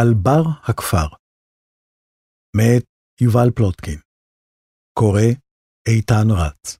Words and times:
על 0.00 0.14
בר 0.22 0.44
הכפר 0.62 1.08
מאת 2.56 2.84
יובל 3.20 3.50
פלוטקין 3.56 4.00
קורא 4.98 5.28
איתן 5.88 6.26
רץ 6.30 6.78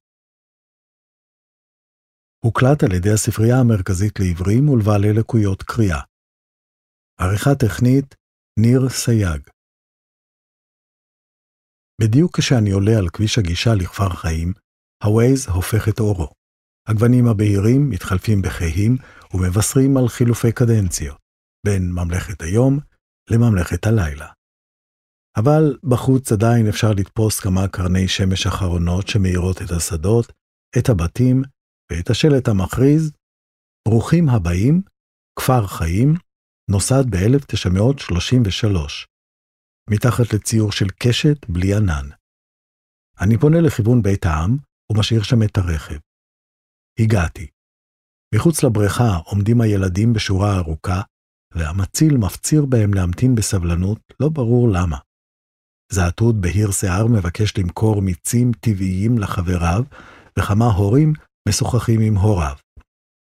הוקלט 2.44 2.82
על 2.82 2.92
ידי 2.96 3.12
הספרייה 3.14 3.56
המרכזית 3.60 4.20
לעיוורים 4.20 4.68
ולבעלי 4.68 5.12
לקויות 5.18 5.62
קריאה. 5.62 6.02
עריכה 7.20 7.50
טכנית 7.62 8.14
ניר 8.60 8.88
סייג 8.88 9.42
בדיוק 12.00 12.38
כשאני 12.38 12.70
עולה 12.70 12.98
על 12.98 13.08
כביש 13.12 13.38
הגישה 13.38 13.70
לכפר 13.80 14.08
חיים, 14.08 14.52
הווייז 15.04 15.48
הופך 15.48 15.88
את 15.88 16.00
עורו. 16.00 16.28
הגוונים 16.88 17.26
הבהירים 17.26 17.90
מתחלפים 17.90 18.42
בכהים 18.42 18.96
ומבשרים 19.34 19.96
על 19.96 20.08
חילופי 20.08 20.52
קדנציות, 20.52 21.18
בין 21.66 21.82
ממלכת 21.92 22.42
היום 22.42 22.95
לממלכת 23.30 23.86
הלילה. 23.86 24.32
אבל 25.38 25.78
בחוץ 25.90 26.32
עדיין 26.32 26.68
אפשר 26.68 26.90
לתפוס 26.96 27.40
כמה 27.40 27.68
קרני 27.68 28.08
שמש 28.08 28.46
אחרונות 28.46 29.08
שמאירות 29.08 29.56
את 29.62 29.70
השדות, 29.76 30.32
את 30.78 30.88
הבתים 30.88 31.42
ואת 31.90 32.10
השלט 32.10 32.48
המכריז, 32.48 33.12
ברוכים 33.88 34.28
הבאים, 34.28 34.82
כפר 35.38 35.66
חיים, 35.66 36.14
נוסד 36.70 37.04
ב-1933, 37.10 39.06
מתחת 39.90 40.34
לציור 40.34 40.72
של 40.72 40.86
קשת 41.02 41.38
בלי 41.48 41.74
ענן. 41.74 42.08
אני 43.20 43.38
פונה 43.38 43.60
לכיוון 43.60 44.02
בית 44.02 44.26
העם 44.26 44.56
ומשאיר 44.92 45.22
שם 45.22 45.42
את 45.42 45.56
הרכב. 45.58 45.98
הגעתי. 46.98 47.46
מחוץ 48.34 48.64
לבריכה 48.64 49.16
עומדים 49.24 49.60
הילדים 49.60 50.12
בשורה 50.12 50.58
ארוכה, 50.58 51.02
והמציל 51.54 52.16
מפציר 52.16 52.66
בהם 52.66 52.94
להמתין 52.94 53.34
בסבלנות, 53.34 53.98
לא 54.20 54.28
ברור 54.28 54.68
למה. 54.68 54.96
זעתות 55.92 56.40
בהיר 56.40 56.70
שיער 56.70 57.06
מבקש 57.06 57.58
למכור 57.58 58.02
מיצים 58.02 58.52
טבעיים 58.60 59.18
לחבריו, 59.18 59.84
וכמה 60.38 60.64
הורים 60.64 61.12
משוחחים 61.48 62.00
עם 62.00 62.16
הוריו. 62.16 62.56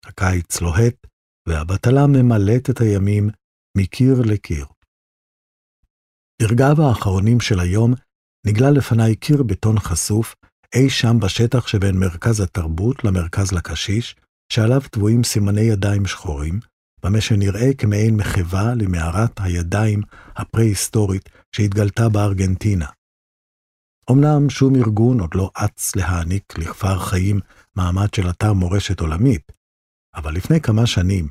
הקיץ 0.06 0.62
לוהט, 0.62 1.08
והבטלה 1.48 2.08
ממלאת 2.08 2.70
את 2.70 2.82
הימים 2.82 3.30
מקיר 3.78 4.22
לקיר. 4.26 4.66
ברגעיו 6.42 6.82
האחרונים 6.82 7.40
של 7.40 7.60
היום 7.60 7.94
נגלה 8.48 8.72
לפניי 8.72 9.16
קיר 9.16 9.44
בטון 9.44 9.80
חשוף, 9.80 10.36
אי 10.76 10.90
שם 10.90 11.20
בשטח 11.22 11.68
שבין 11.68 12.00
מרכז 12.00 12.40
התרבות 12.40 13.04
למרכז 13.04 13.52
לקשיש, 13.52 14.16
שעליו 14.54 14.82
טבועים 14.92 15.24
סימני 15.24 15.62
ידיים 15.62 16.06
שחורים, 16.06 16.60
במה 17.04 17.22
שנראה 17.22 17.74
כמעין 17.78 18.16
מחווה 18.18 18.76
למערת 18.76 19.40
הידיים 19.40 20.02
הפרה-היסטורית 20.36 21.30
שהתגלתה 21.56 22.10
בארגנטינה. 22.10 22.90
אמנם 24.12 24.50
שום 24.50 24.76
ארגון 24.76 25.20
עוד 25.20 25.36
לא 25.36 25.52
אץ 25.56 25.96
להעניק 25.96 26.58
לכפר 26.58 27.00
חיים 27.00 27.40
מעמד 27.76 28.14
של 28.16 28.30
אתר 28.30 28.54
מורשת 28.54 29.00
עולמית, 29.00 29.52
אבל 30.16 30.34
לפני 30.34 30.62
כמה 30.62 30.88
שנים 30.88 31.28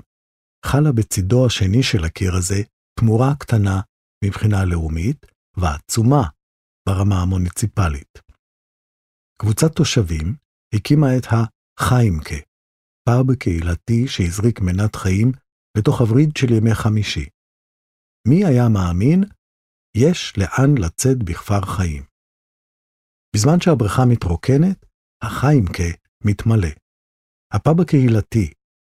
חלה 0.67 0.93
בצידו 0.93 1.47
השני 1.47 1.83
של 1.83 2.05
הקיר 2.05 2.35
הזה 2.35 2.63
תמורה 3.01 3.35
קטנה 3.39 3.81
מבחינה 4.25 4.65
לאומית 4.65 5.27
ועצומה 5.57 6.23
ברמה 6.89 7.23
המוניציפלית. 7.23 8.19
קבוצת 9.39 9.77
תושבים 9.77 10.35
הקימה 10.75 11.07
את 11.17 11.27
החיימקה, 11.27 12.37
פאב 13.09 13.35
קהילתי 13.35 14.09
שהזריק 14.09 14.61
מנת 14.61 14.97
חיים 14.97 15.33
לתוך 15.77 16.01
הווריד 16.01 16.31
של 16.39 16.53
ימי 16.53 16.75
חמישי. 16.75 17.27
מי 18.29 18.45
היה 18.45 18.69
מאמין? 18.69 19.25
יש 19.97 20.33
לאן 20.37 20.79
לצאת 20.79 21.23
בכפר 21.23 21.61
חיים. 21.61 22.03
בזמן 23.37 23.61
שהבריכה 23.61 24.05
מתרוקנת, 24.05 24.87
החיימקה 25.23 25.91
מתמלא. 26.25 26.69
הפאב 27.53 27.81
הקהילתי, 27.81 28.53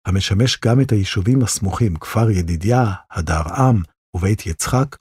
המשמש 0.08 0.60
גם 0.66 0.82
את 0.82 0.92
היישובים 0.92 1.44
הסמוכים 1.44 1.96
כפר 1.96 2.30
ידידיה, 2.30 2.84
הדר 3.12 3.44
עם 3.58 3.82
ובית 4.16 4.46
יצחק, 4.46 4.96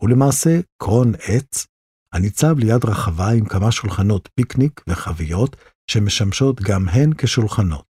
הוא 0.00 0.10
למעשה 0.10 0.60
קרון 0.82 1.12
עץ 1.14 1.66
הניצב 2.14 2.58
ליד 2.58 2.84
רחבה 2.84 3.30
עם 3.38 3.44
כמה 3.44 3.72
שולחנות 3.72 4.28
פיקניק 4.34 4.80
וחביות 4.88 5.56
שמשמשות 5.90 6.60
גם 6.60 6.88
הן 6.88 7.10
כשולחנות. 7.18 7.91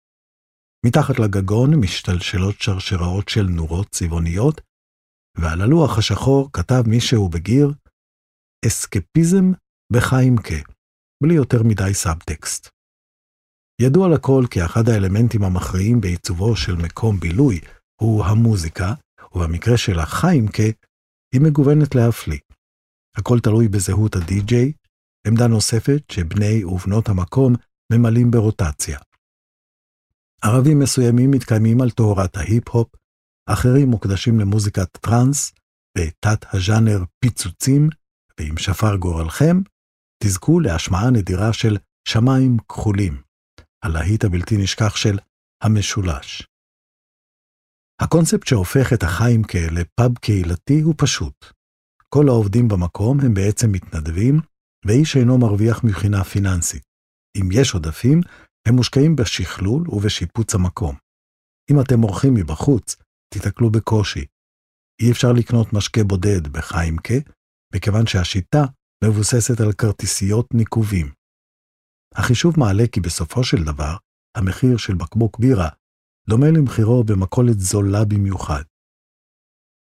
מתחת 0.86 1.18
לגגון 1.18 1.74
משתלשלות 1.74 2.60
שרשראות 2.60 3.28
של 3.28 3.42
נורות 3.42 3.88
צבעוניות, 3.90 4.60
ועל 5.38 5.60
הלוח 5.60 5.98
השחור 5.98 6.50
כתב 6.52 6.82
מישהו 6.86 7.28
בגיר, 7.28 7.72
אסקפיזם 8.66 9.52
בחיימקה, 9.92 10.60
בלי 11.22 11.34
יותר 11.34 11.62
מדי 11.62 11.94
סאבטקסט. 11.94 12.68
ידוע 13.82 14.08
לכל 14.14 14.44
כי 14.50 14.64
אחד 14.64 14.88
האלמנטים 14.88 15.44
המכריעים 15.44 16.00
בעיצובו 16.00 16.56
של 16.56 16.76
מקום 16.76 17.20
בילוי 17.20 17.60
הוא 18.00 18.24
המוזיקה, 18.24 18.94
ובמקרה 19.34 19.76
של 19.76 19.98
החיימקה, 19.98 20.68
היא 21.34 21.40
מגוונת 21.40 21.94
להפליא. 21.94 22.38
הכל 23.16 23.38
תלוי 23.40 23.68
בזהות 23.68 24.16
הדי-ג'יי, 24.16 24.72
עמדה 25.26 25.46
נוספת 25.46 26.10
שבני 26.12 26.64
ובנות 26.64 27.08
המקום 27.08 27.54
ממלאים 27.92 28.30
ברוטציה. 28.30 28.98
ערבים 30.44 30.78
מסוימים 30.78 31.30
מתקיימים 31.30 31.80
על 31.80 31.90
טהרת 31.90 32.36
ההיפ-הופ, 32.36 32.88
אחרים 33.46 33.88
מוקדשים 33.88 34.40
למוזיקת 34.40 34.96
טראנס, 34.96 35.52
בתת 35.98 36.54
הז'אנר 36.54 37.04
פיצוצים, 37.18 37.88
ואם 38.40 38.56
שפר 38.58 38.96
גורלכם, 38.96 39.56
תזכו 40.24 40.60
להשמעה 40.60 41.10
נדירה 41.10 41.52
של 41.52 41.76
שמיים 42.08 42.56
כחולים, 42.68 43.22
הלהיט 43.84 44.24
הבלתי 44.24 44.56
נשכח 44.56 44.96
של 44.96 45.18
המשולש. 45.62 46.48
הקונספט 48.02 48.46
שהופך 48.46 48.92
את 48.92 49.02
החיימקה 49.02 49.58
לפאב 49.70 50.18
קהילתי 50.18 50.80
הוא 50.80 50.94
פשוט. 50.96 51.46
כל 52.08 52.28
העובדים 52.28 52.68
במקום 52.68 53.20
הם 53.20 53.34
בעצם 53.34 53.72
מתנדבים, 53.72 54.40
ואיש 54.86 55.16
אינו 55.16 55.38
מרוויח 55.38 55.84
מבחינה 55.84 56.24
פיננסית. 56.24 56.82
אם 57.36 57.48
יש 57.52 57.74
עודפים, 57.74 58.20
הם 58.68 58.74
מושקעים 58.74 59.16
בשכלול 59.16 59.88
ובשיפוץ 59.88 60.54
המקום. 60.54 60.96
אם 61.70 61.80
אתם 61.80 62.04
אורחים 62.04 62.34
מבחוץ, 62.34 62.96
תיתקלו 63.34 63.70
בקושי. 63.70 64.24
אי 65.02 65.10
אפשר 65.12 65.32
לקנות 65.32 65.72
משקה 65.72 66.04
בודד 66.04 66.48
בחיימקה, 66.48 67.14
מכיוון 67.74 68.06
שהשיטה 68.06 68.64
מבוססת 69.04 69.60
על 69.60 69.72
כרטיסיות 69.72 70.46
ניקובים. 70.54 71.12
החישוב 72.14 72.54
מעלה 72.58 72.84
כי 72.92 73.00
בסופו 73.00 73.44
של 73.44 73.64
דבר, 73.64 73.96
המחיר 74.36 74.76
של 74.76 74.94
בקבוק 74.94 75.38
בירה 75.38 75.68
דומה 76.28 76.46
למחירו 76.50 77.04
במכולת 77.04 77.58
זולה 77.58 78.04
במיוחד. 78.04 78.62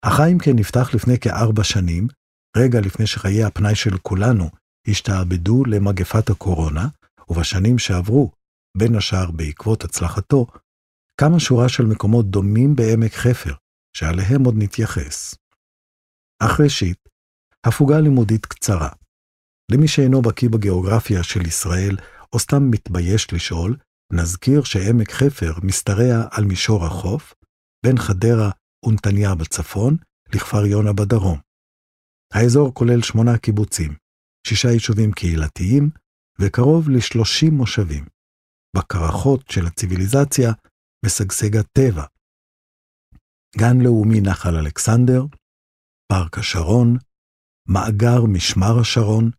החיימקה 0.05 0.51
נפתח 0.55 0.95
לפני 0.95 1.19
כארבע 1.19 1.65
שנים, 1.65 2.09
רגע 2.57 2.81
לפני 2.81 3.07
שחיי 3.07 3.45
הפנאי 3.45 3.75
של 3.75 3.99
כולנו 3.99 4.51
השתעבדו 4.89 5.65
למגפת 5.65 6.31
הקורונה, 6.31 6.89
ובשנים 7.29 7.79
שעברו 7.79 8.31
בין 8.77 8.95
השאר 8.95 9.31
בעקבות 9.31 9.85
הצלחתו, 9.85 10.47
קמה 11.21 11.41
שורה 11.41 11.69
של 11.69 11.87
מקומות 11.87 12.31
דומים 12.31 12.77
בעמק 12.77 13.13
חפר, 13.13 13.55
שעליהם 13.97 14.45
עוד 14.45 14.55
נתייחס. 14.59 15.35
אך 16.43 16.61
ראשית, 16.61 17.09
הפוגה 17.67 18.01
לימודית 18.01 18.47
קצרה. 18.47 18.89
למי 19.73 19.89
שאינו 19.89 20.23
בקיא 20.23 20.49
בגיאוגרפיה 20.49 21.23
של 21.23 21.47
ישראל, 21.47 21.97
או 22.33 22.39
סתם 22.39 22.71
מתבייש 22.71 23.33
לשאול, 23.33 23.77
נזכיר 24.13 24.63
שעמק 24.63 25.11
חפר 25.11 25.53
משתרע 25.63 26.29
על 26.31 26.45
מישור 26.45 26.85
החוף, 26.85 27.35
בין 27.85 27.99
חדרה 27.99 28.51
ונתניה 28.87 29.35
בצפון 29.35 29.97
לכפר 30.35 30.67
יונה 30.67 30.93
בדרום. 30.93 31.39
האזור 32.35 32.75
כולל 32.75 33.03
שמונה 33.03 33.39
קיבוצים, 33.39 33.95
שישה 34.47 34.69
יישובים 34.69 35.13
קהילתיים 35.13 35.91
וקרוב 36.41 36.89
ל-30 36.91 37.51
מושבים. 37.53 38.05
בקרחות 38.77 39.51
של 39.51 39.67
הציוויליזציה 39.67 40.51
משגשג 41.07 41.57
הטבע. 41.57 42.05
גן 43.59 43.77
לאומי 43.85 44.21
נחל 44.21 44.57
אלכסנדר, 44.57 45.23
פארק 46.13 46.39
השרון, 46.39 46.97
מאגר 47.69 48.21
משמר 48.33 48.81
השרון, 48.81 49.31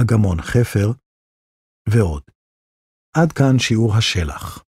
אגמון 0.00 0.42
חפר, 0.42 0.88
ועוד. 1.88 2.22
עד 3.16 3.32
כאן 3.32 3.58
שיעור 3.58 3.96
השלח. 3.96 4.64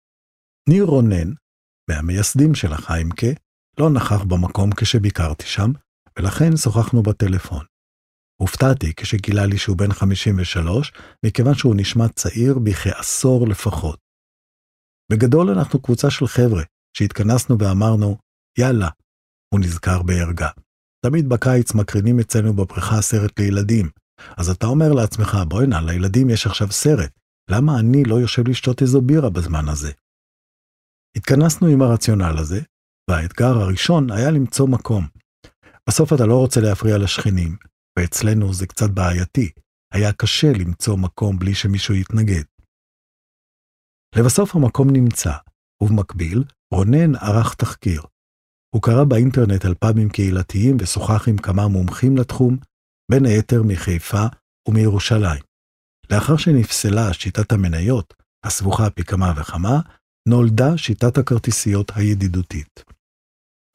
ניר 0.69 0.85
רונן, 0.85 1.31
מהמייסדים 1.91 2.55
של 2.55 2.73
החיימקה, 2.73 3.33
לא 3.81 3.87
נכח 3.97 4.23
במקום 4.31 4.71
כשביקרתי 4.81 5.47
שם, 5.47 5.71
ולכן 6.19 6.57
שוחחנו 6.57 7.03
בטלפון. 7.03 7.65
הופתעתי 8.43 8.95
כשגילה 8.95 9.47
לי 9.47 9.59
שהוא 9.59 9.77
בן 9.77 9.93
53, 9.93 10.93
מכיוון 11.27 11.55
שהוא 11.55 11.75
נשמע 11.77 12.09
צעיר 12.09 12.59
בכעשור 12.59 13.49
לפחות. 13.49 13.99
בגדול 15.13 15.51
אנחנו 15.51 15.83
קבוצה 15.83 16.11
של 16.11 16.27
חבר'ה 16.27 16.63
שהתכנסנו 16.97 17.59
ואמרנו, 17.59 18.17
יאללה, 18.59 18.89
הוא 19.55 19.61
נזכר 19.61 20.03
בערגה. 20.03 20.49
תמיד 21.07 21.29
בקיץ 21.29 21.75
מקרינים 21.75 22.21
אצלנו 22.21 22.53
בבריכה 22.53 23.01
סרט 23.01 23.41
לילדים. 23.41 23.91
אז 24.37 24.51
אתה 24.51 24.67
אומר 24.67 24.93
לעצמך, 24.93 25.37
בוא'נה, 25.49 25.81
לילדים 25.81 26.31
יש 26.31 26.47
עכשיו 26.47 26.73
סרט, 26.73 27.11
למה 27.51 27.79
אני 27.81 28.05
לא 28.05 28.15
יושב 28.15 28.49
לשתות 28.49 28.83
איזו 28.83 29.01
בירה 29.01 29.31
בזמן 29.31 29.69
הזה? 29.69 29.93
התכנסנו 31.17 31.67
עם 31.69 31.83
הרציונל 31.83 32.39
הזה, 32.39 32.61
והאתגר 33.11 33.59
הראשון 33.59 34.11
היה 34.11 34.31
למצוא 34.31 34.69
מקום. 34.69 35.07
בסוף 35.89 36.13
אתה 36.13 36.27
לא 36.27 36.37
רוצה 36.37 36.61
להפריע 36.61 36.99
לשכנים, 36.99 37.57
ואצלנו 37.99 38.55
זה 38.55 38.67
קצת 38.67 38.91
בעייתי, 38.91 39.51
היה 39.95 40.13
קשה 40.13 40.53
למצוא 40.53 40.97
מקום 40.97 41.39
בלי 41.39 41.55
שמישהו 41.55 41.95
יתנגד. 41.95 42.45
לבסוף 44.17 44.55
המקום 44.55 44.91
נמצא, 44.91 45.33
ובמקביל, 45.83 46.45
רונן 46.75 47.15
ערך 47.15 47.55
תחקיר. 47.55 48.03
הוא 48.75 48.83
קרא 48.83 49.05
באינטרנט 49.05 49.65
על 49.65 49.75
פאבים 49.75 50.09
קהילתיים 50.09 50.77
ושוחח 50.81 51.29
עם 51.29 51.37
כמה 51.37 51.69
מומחים 51.69 52.17
לתחום, 52.17 52.57
בין 53.11 53.27
היתר 53.27 53.63
מחיפה 53.63 54.27
ומירושלים. 54.69 55.43
לאחר 56.11 56.37
שנפסלה 56.37 57.13
שיטת 57.13 57.53
המניות, 57.53 58.15
הסבוכה 58.47 58.91
פי 58.91 59.05
כמה 59.05 59.33
וכמה, 59.37 59.81
נולדה 60.29 60.77
שיטת 60.77 61.19
הכרטיסיות 61.19 61.93
הידידותית. 61.95 62.85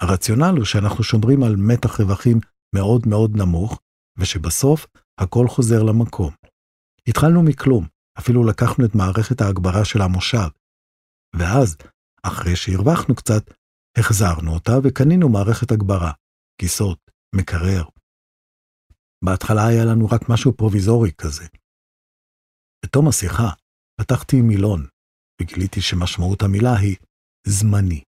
הרציונל 0.01 0.57
הוא 0.57 0.65
שאנחנו 0.65 1.03
שומרים 1.03 1.43
על 1.43 1.55
מתח 1.55 1.99
רווחים 1.99 2.39
מאוד 2.75 3.07
מאוד 3.07 3.31
נמוך, 3.35 3.79
ושבסוף 4.17 4.87
הכל 5.19 5.47
חוזר 5.47 5.83
למקום. 5.83 6.33
התחלנו 7.07 7.43
מכלום, 7.43 7.87
אפילו 8.19 8.43
לקחנו 8.43 8.85
את 8.85 8.95
מערכת 8.95 9.41
ההגברה 9.41 9.85
של 9.85 10.01
המושב. 10.01 10.49
ואז, 11.35 11.77
אחרי 12.23 12.55
שהרווחנו 12.55 13.15
קצת, 13.15 13.43
החזרנו 13.97 14.53
אותה 14.53 14.71
וקנינו 14.83 15.29
מערכת 15.29 15.71
הגברה, 15.71 16.11
כיסות, 16.61 17.11
מקרר. 17.35 17.83
בהתחלה 19.25 19.67
היה 19.67 19.85
לנו 19.85 20.05
רק 20.05 20.21
משהו 20.29 20.57
פרוביזורי 20.57 21.11
כזה. 21.11 21.47
בתום 22.85 23.07
השיחה, 23.07 23.49
פתחתי 24.01 24.41
מילון, 24.41 24.87
וגיליתי 25.41 25.81
שמשמעות 25.81 26.41
המילה 26.41 26.75
היא 26.77 26.95
זמני. 27.47 28.03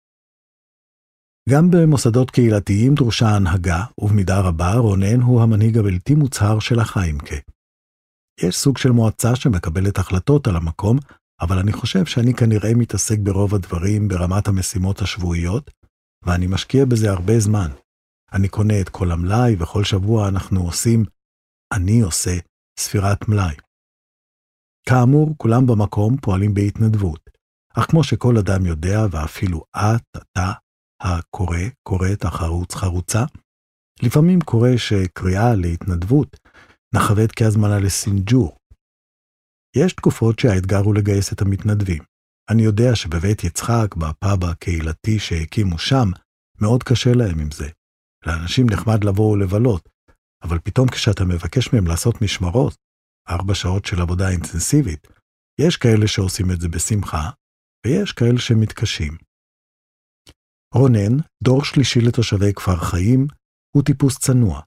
גם 1.52 1.72
במוסדות 1.72 2.32
קהילתיים 2.32 2.96
דרושה 2.96 3.28
הנהגה, 3.36 3.84
ובמידה 3.98 4.40
רבה 4.40 4.74
רונן 4.74 5.22
הוא 5.22 5.42
המנהיג 5.42 5.78
הבלתי 5.78 6.16
מוצהר 6.16 6.60
של 6.60 6.80
החיימקה. 6.80 7.36
יש 8.42 8.56
סוג 8.56 8.78
של 8.78 8.92
מועצה 8.92 9.36
שמקבלת 9.36 9.98
החלטות 9.98 10.48
על 10.48 10.56
המקום, 10.56 10.98
אבל 11.42 11.60
אני 11.60 11.72
חושב 11.72 12.06
שאני 12.06 12.34
כנראה 12.34 12.74
מתעסק 12.76 13.20
ברוב 13.24 13.56
הדברים 13.56 14.08
ברמת 14.08 14.48
המשימות 14.48 15.02
השבועיות, 15.02 15.72
ואני 16.26 16.48
משקיע 16.48 16.86
בזה 16.86 17.12
הרבה 17.12 17.40
זמן. 17.40 17.72
אני 18.34 18.48
קונה 18.48 18.82
את 18.82 18.90
כל 18.90 19.12
המלאי, 19.12 19.56
וכל 19.60 19.84
שבוע 19.84 20.28
אנחנו 20.28 20.62
עושים, 20.62 21.06
אני 21.74 22.02
עושה, 22.02 22.38
ספירת 22.80 23.28
מלאי. 23.28 23.56
כאמור, 24.90 25.36
כולם 25.38 25.68
במקום 25.68 26.18
פועלים 26.18 26.54
בהתנדבות, 26.54 27.30
אך 27.74 27.86
כמו 27.92 28.04
שכל 28.04 28.38
אדם 28.38 28.66
יודע, 28.66 29.00
ואפילו 29.12 29.64
את, 29.76 30.18
אתה, 30.18 30.52
הקורא, 31.02 31.58
קוראת, 31.84 32.26
החרוץ, 32.26 32.76
חרוצה, 32.76 33.24
לפעמים 34.04 34.42
קורה 34.42 34.78
שקריאה 34.78 35.56
להתנדבות 35.56 36.38
נחווית 36.96 37.32
כהזמנה 37.32 37.80
לסינג'ור. 37.80 38.58
יש 39.76 39.94
תקופות 39.94 40.40
שהאתגר 40.40 40.80
הוא 40.80 40.96
לגייס 40.96 41.34
את 41.34 41.42
המתנדבים. 41.42 42.04
אני 42.50 42.64
יודע 42.64 42.96
שבבית 42.96 43.44
יצחק, 43.44 43.96
בפאב 43.96 44.44
הקהילתי 44.44 45.20
שהקימו 45.20 45.78
שם, 45.78 46.08
מאוד 46.62 46.84
קשה 46.84 47.14
להם 47.14 47.40
עם 47.40 47.52
זה. 47.52 47.70
לאנשים 48.26 48.66
נחמד 48.70 49.04
לבוא 49.04 49.32
ולבלות, 49.32 49.90
אבל 50.44 50.60
פתאום 50.60 50.88
כשאתה 50.88 51.26
מבקש 51.26 51.74
מהם 51.74 51.88
לעשות 51.88 52.22
משמרות, 52.22 52.76
ארבע 53.30 53.56
שעות 53.56 53.86
של 53.86 54.02
עבודה 54.02 54.30
אינטנסיבית, 54.30 55.08
יש 55.62 55.78
כאלה 55.78 56.08
שעושים 56.08 56.52
את 56.52 56.62
זה 56.62 56.68
בשמחה, 56.68 57.30
ויש 57.86 58.12
כאלה 58.12 58.40
שמתקשים. 58.40 59.18
רונן, 60.74 61.18
דור 61.44 61.64
שלישי 61.64 62.02
לתושבי 62.02 62.54
כפר 62.54 62.78
חיים, 62.78 63.28
הוא 63.76 63.84
טיפוס 63.84 64.20
צנוע. 64.20 64.62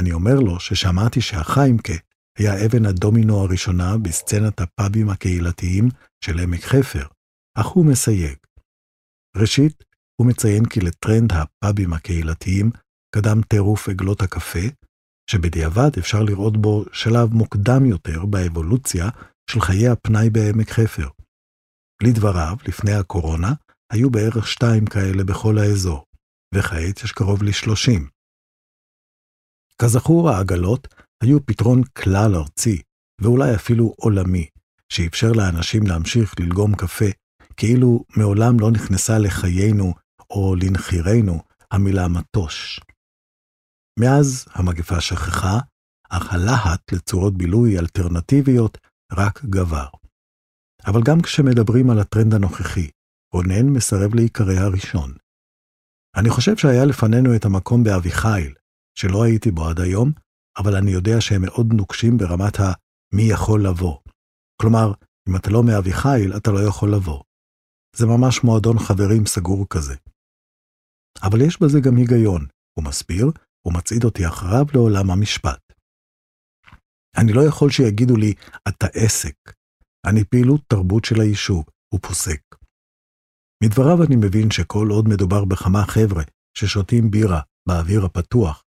אני 0.00 0.12
אומר 0.12 0.34
לו 0.34 0.60
ששמעתי 0.60 1.20
שהחיימקה 1.20 1.92
היה 2.38 2.66
אבן 2.66 2.86
הדומינו 2.86 3.40
הראשונה 3.40 3.98
בסצנת 3.98 4.60
הפאבים 4.60 5.08
הקהילתיים 5.08 5.88
של 6.24 6.38
עמק 6.38 6.60
חפר, 6.64 7.06
אך 7.58 7.66
הוא 7.66 7.86
מסייג. 7.86 8.36
ראשית, 9.36 9.84
הוא 10.20 10.26
מציין 10.26 10.64
כי 10.66 10.80
לטרנד 10.80 11.32
הפאבים 11.32 11.92
הקהילתיים 11.92 12.70
קדם 13.14 13.40
טירוף 13.48 13.88
עגלות 13.88 14.22
הקפה, 14.22 14.66
שבדיעבד 15.30 15.90
אפשר 15.98 16.22
לראות 16.22 16.56
בו 16.56 16.84
שלב 16.92 17.34
מוקדם 17.34 17.86
יותר 17.86 18.24
באבולוציה 18.24 19.08
של 19.50 19.60
חיי 19.60 19.88
הפנאי 19.88 20.30
בעמק 20.30 20.70
חפר. 20.70 21.08
לדבריו, 22.02 22.56
לפני 22.68 22.92
הקורונה, 22.92 23.52
היו 23.92 24.10
בערך 24.10 24.48
שתיים 24.48 24.86
כאלה 24.86 25.24
בכל 25.24 25.58
האזור, 25.58 26.04
וכעת 26.54 27.04
יש 27.04 27.12
קרוב 27.12 27.42
ל-30. 27.42 28.00
כזכור, 29.82 30.30
העגלות 30.30 30.88
היו 31.22 31.46
פתרון 31.46 31.82
כלל 31.84 32.34
ארצי, 32.34 32.82
ואולי 33.20 33.54
אפילו 33.54 33.94
עולמי, 33.96 34.46
שאפשר 34.92 35.32
לאנשים 35.32 35.86
להמשיך 35.86 36.34
ללגום 36.40 36.74
קפה, 36.76 37.10
כאילו 37.56 38.04
מעולם 38.16 38.60
לא 38.60 38.70
נכנסה 38.70 39.18
לחיינו 39.18 39.94
או 40.30 40.54
לנחירנו 40.54 41.40
המילה 41.70 42.08
מטוש. 42.08 42.80
מאז 44.00 44.46
המגפה 44.54 45.00
שכחה, 45.00 45.58
אך 46.10 46.32
הלהט 46.32 46.92
לצורות 46.92 47.36
בילוי 47.36 47.78
אלטרנטיביות 47.78 48.78
רק 49.12 49.44
גבר. 49.44 49.86
אבל 50.86 51.00
גם 51.06 51.20
כשמדברים 51.22 51.90
על 51.90 51.98
הטרנד 51.98 52.34
הנוכחי, 52.34 52.90
רונן 53.36 53.68
מסרב 53.76 54.14
להיקרא 54.14 54.54
הראשון. 54.54 55.10
אני 56.16 56.30
חושב 56.30 56.56
שהיה 56.56 56.84
לפנינו 56.84 57.36
את 57.36 57.44
המקום 57.44 57.84
באביחיל, 57.84 58.54
שלא 58.98 59.24
הייתי 59.24 59.50
בו 59.50 59.68
עד 59.68 59.80
היום, 59.80 60.12
אבל 60.58 60.76
אני 60.76 60.90
יודע 60.90 61.20
שהם 61.20 61.42
מאוד 61.42 61.66
נוקשים 61.72 62.16
ברמת 62.18 62.60
ה"מי 62.60 63.22
יכול 63.22 63.66
לבוא". 63.66 63.98
כלומר, 64.60 64.92
אם 65.28 65.36
אתה 65.36 65.50
לא 65.50 65.62
מאביחיל, 65.62 66.36
אתה 66.36 66.50
לא 66.50 66.68
יכול 66.68 66.94
לבוא. 66.94 67.22
זה 67.96 68.06
ממש 68.06 68.44
מועדון 68.44 68.78
חברים 68.78 69.26
סגור 69.26 69.66
כזה. 69.70 69.94
אבל 71.22 71.40
יש 71.46 71.62
בזה 71.62 71.80
גם 71.80 71.96
היגיון, 71.96 72.46
הוא 72.78 72.84
מסביר, 72.84 73.26
ומצעיד 73.66 74.04
אותי 74.04 74.26
אחריו 74.26 74.66
לעולם 74.74 75.10
המשפט. 75.10 75.62
אני 77.20 77.32
לא 77.32 77.42
יכול 77.48 77.70
שיגידו 77.70 78.16
לי, 78.16 78.34
אתה 78.68 78.86
עסק. 78.94 79.36
אני 80.06 80.24
פעילות 80.24 80.60
תרבות 80.68 81.04
של 81.04 81.20
היישוב, 81.20 81.64
הוא 81.94 82.00
פוסק. 82.02 82.40
מדבריו 83.64 84.02
אני 84.02 84.16
מבין 84.16 84.50
שכל 84.50 84.88
עוד 84.90 85.08
מדובר 85.08 85.44
בכמה 85.44 85.84
חבר'ה 85.86 86.22
ששותים 86.58 87.10
בירה 87.10 87.40
באוויר 87.68 88.04
הפתוח, 88.04 88.62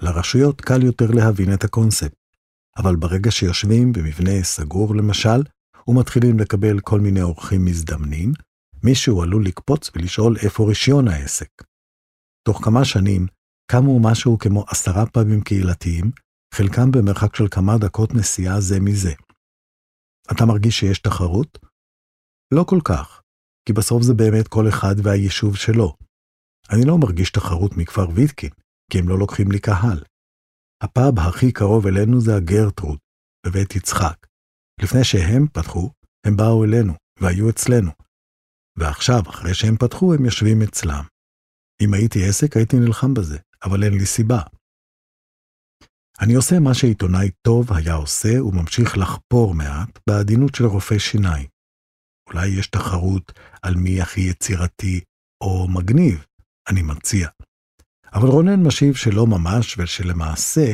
לרשויות 0.00 0.60
קל 0.60 0.82
יותר 0.82 1.10
להבין 1.10 1.54
את 1.54 1.64
הקונספט. 1.64 2.14
אבל 2.78 2.96
ברגע 2.96 3.30
שיושבים 3.30 3.92
במבנה 3.92 4.42
סגור 4.42 4.94
למשל, 4.94 5.42
ומתחילים 5.88 6.38
לקבל 6.38 6.80
כל 6.80 7.00
מיני 7.00 7.22
אורחים 7.22 7.64
מזדמנים, 7.64 8.32
מישהו 8.84 9.22
עלול 9.22 9.44
לקפוץ 9.46 9.90
ולשאול 9.94 10.36
איפה 10.44 10.68
רישיון 10.68 11.08
העסק. 11.08 11.50
תוך 12.48 12.64
כמה 12.64 12.84
שנים 12.84 13.26
קמו 13.70 14.00
משהו 14.00 14.38
כמו 14.38 14.64
עשרה 14.68 15.06
פאבים 15.06 15.40
קהילתיים, 15.40 16.10
חלקם 16.54 16.90
במרחק 16.90 17.36
של 17.36 17.48
כמה 17.50 17.78
דקות 17.78 18.14
נסיעה 18.14 18.60
זה 18.60 18.80
מזה. 18.80 19.12
אתה 20.32 20.46
מרגיש 20.46 20.78
שיש 20.80 20.98
תחרות? 20.98 21.58
לא 22.54 22.64
כל 22.64 22.78
כך, 22.84 23.22
כי 23.68 23.72
בסוף 23.72 24.02
זה 24.02 24.14
באמת 24.14 24.48
כל 24.48 24.68
אחד 24.68 24.94
והיישוב 25.02 25.56
שלו. 25.56 25.96
אני 26.70 26.84
לא 26.86 26.98
מרגיש 26.98 27.30
תחרות 27.30 27.76
מכפר 27.76 28.08
ויטקין, 28.14 28.50
כי 28.92 28.98
הם 28.98 29.08
לא 29.08 29.18
לוקחים 29.18 29.52
לי 29.52 29.60
קהל. 29.60 30.04
הפאב 30.82 31.18
הכי 31.18 31.52
קרוב 31.52 31.86
אלינו 31.86 32.20
זה 32.20 32.36
הגרטרוד, 32.36 32.98
בבית 33.46 33.76
יצחק. 33.76 34.26
לפני 34.82 35.04
שהם 35.04 35.46
פתחו, 35.52 35.90
הם 36.26 36.36
באו 36.36 36.64
אלינו, 36.64 36.92
והיו 37.20 37.50
אצלנו. 37.50 37.90
ועכשיו, 38.78 39.20
אחרי 39.30 39.54
שהם 39.54 39.76
פתחו, 39.76 40.14
הם 40.14 40.24
יושבים 40.24 40.62
אצלם. 40.62 41.04
אם 41.82 41.94
הייתי 41.94 42.28
עסק, 42.28 42.56
הייתי 42.56 42.76
נלחם 42.76 43.14
בזה, 43.14 43.38
אבל 43.64 43.84
אין 43.84 43.92
לי 43.92 44.06
סיבה. 44.06 44.40
אני 46.20 46.34
עושה 46.34 46.58
מה 46.58 46.74
שעיתונאי 46.74 47.30
טוב 47.42 47.72
היה 47.72 47.94
עושה 47.94 48.42
וממשיך 48.42 48.98
לחפור 48.98 49.54
מעט 49.54 49.98
בעדינות 50.08 50.54
של 50.54 50.64
רופא 50.64 50.98
שיניים. 50.98 51.57
אולי 52.28 52.48
יש 52.48 52.66
תחרות 52.66 53.32
על 53.62 53.74
מי 53.74 54.00
הכי 54.00 54.20
יצירתי 54.20 55.00
או 55.44 55.68
מגניב, 55.68 56.26
אני 56.70 56.82
מציע. 56.82 57.28
אבל 58.14 58.28
רונן 58.28 58.62
משיב 58.66 58.94
שלא 58.94 59.26
ממש 59.26 59.78
ושלמעשה, 59.78 60.72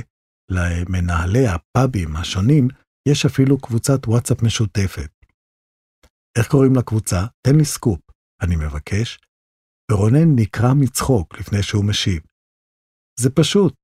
למנהלי 0.50 1.46
הפאבים 1.48 2.16
השונים 2.16 2.68
יש 3.08 3.26
אפילו 3.26 3.58
קבוצת 3.60 4.06
וואטסאפ 4.06 4.42
משותפת. 4.42 5.10
איך 6.38 6.48
קוראים 6.48 6.76
לקבוצה? 6.76 7.26
תן 7.46 7.56
לי 7.56 7.64
סקופ, 7.64 8.00
אני 8.42 8.56
מבקש. 8.56 9.18
ורונן 9.92 10.28
נקרע 10.36 10.74
מצחוק 10.74 11.38
לפני 11.38 11.62
שהוא 11.62 11.84
משיב. 11.84 12.22
זה 13.20 13.30
פשוט, 13.30 13.74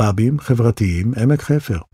פאבים 0.00 0.38
חברתיים 0.38 1.12
עמק 1.22 1.40
חפר. 1.40 1.93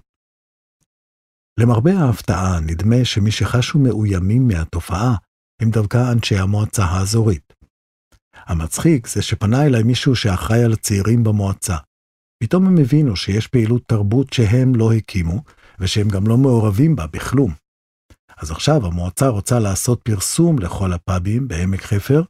למרבה 1.61 1.93
ההפתעה, 1.99 2.61
נדמה 2.61 3.05
שמי 3.05 3.31
שחשו 3.31 3.79
מאוימים 3.79 4.49
מהתופעה 4.49 5.17
הם 5.63 5.71
דווקא 5.71 6.13
אנשי 6.13 6.39
המועצה 6.39 6.85
האזורית. 6.85 7.53
המצחיק 8.35 9.07
זה 9.07 9.23
שפנה 9.23 9.67
אליי 9.67 9.83
מישהו 9.83 10.17
שאחראי 10.17 10.65
על 10.65 10.73
הצעירים 10.73 11.25
במועצה. 11.25 11.77
פתאום 12.43 12.67
הם 12.67 12.79
הבינו 12.79 13.17
שיש 13.17 13.47
פעילות 13.47 13.83
תרבות 13.87 14.33
שהם 14.33 14.75
לא 14.75 14.93
הקימו, 14.93 15.43
ושהם 15.79 16.09
גם 16.09 16.27
לא 16.27 16.37
מעורבים 16.37 16.97
בה 16.97 17.07
בכלום. 17.07 17.55
אז 18.39 18.51
עכשיו 18.51 18.87
המועצה 18.87 19.29
רוצה 19.29 19.59
לעשות 19.59 20.01
פרסום 20.03 20.59
לכל 20.59 20.93
הפאבים 20.93 21.49
בעמק 21.49 21.83
חפר, 21.83 22.23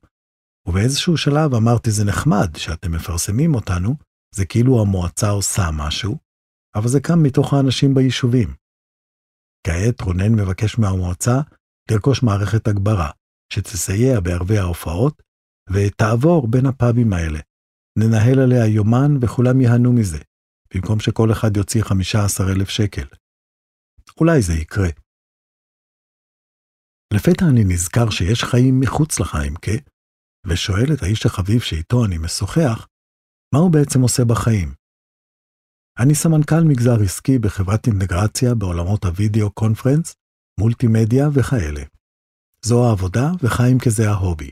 ובאיזשהו 0.68 1.16
שלב 1.16 1.54
אמרתי 1.54 1.90
זה 1.90 2.04
נחמד 2.04 2.56
שאתם 2.56 2.92
מפרסמים 2.92 3.54
אותנו, 3.54 3.96
זה 4.34 4.44
כאילו 4.46 4.80
המועצה 4.80 5.30
עושה 5.30 5.70
משהו, 5.72 6.16
אבל 6.74 6.88
זה 6.88 7.00
קם 7.00 7.22
מתוך 7.22 7.54
האנשים 7.54 7.94
ביישובים. 7.94 8.59
כעת 9.66 10.00
רונן 10.00 10.32
מבקש 10.32 10.78
מהמועצה 10.78 11.40
לרכוש 11.90 12.22
מערכת 12.22 12.68
הגברה, 12.68 13.10
שתסייע 13.52 14.20
בערבי 14.20 14.58
ההופעות, 14.58 15.22
ותעבור 15.72 16.48
בין 16.48 16.66
הפאבים 16.66 17.12
האלה. 17.12 17.40
ננהל 17.98 18.38
עליה 18.38 18.66
יומן 18.66 19.10
וכולם 19.20 19.60
ייהנו 19.60 19.92
מזה, 19.92 20.18
במקום 20.74 21.00
שכל 21.00 21.32
אחד 21.32 21.56
יוציא 21.56 21.82
15,000 21.82 22.68
שקל. 22.68 23.06
אולי 24.20 24.42
זה 24.42 24.52
יקרה. 24.52 24.88
לפתע 27.14 27.44
אני 27.50 27.64
נזכר 27.64 28.10
שיש 28.10 28.44
חיים 28.44 28.80
מחוץ 28.80 29.20
לחיימקה, 29.20 29.76
ושואל 30.46 30.94
את 30.94 31.02
האיש 31.02 31.26
החביב 31.26 31.60
שאיתו 31.60 32.04
אני 32.04 32.18
משוחח, 32.18 32.88
מה 33.54 33.60
הוא 33.60 33.72
בעצם 33.72 34.00
עושה 34.00 34.22
בחיים? 34.24 34.79
אני 36.02 36.14
סמנכ"ל 36.14 36.64
מגזר 36.68 37.02
עסקי 37.04 37.38
בחברת 37.38 37.86
אינטגרציה 37.86 38.54
בעולמות 38.54 39.04
הוידאו 39.04 39.50
קונפרנס, 39.50 40.14
מולטימדיה 40.60 41.24
וכאלה. 41.34 41.82
זו 42.64 42.88
העבודה 42.88 43.26
וחיים 43.42 43.78
כזה 43.84 44.10
ההובי. 44.10 44.50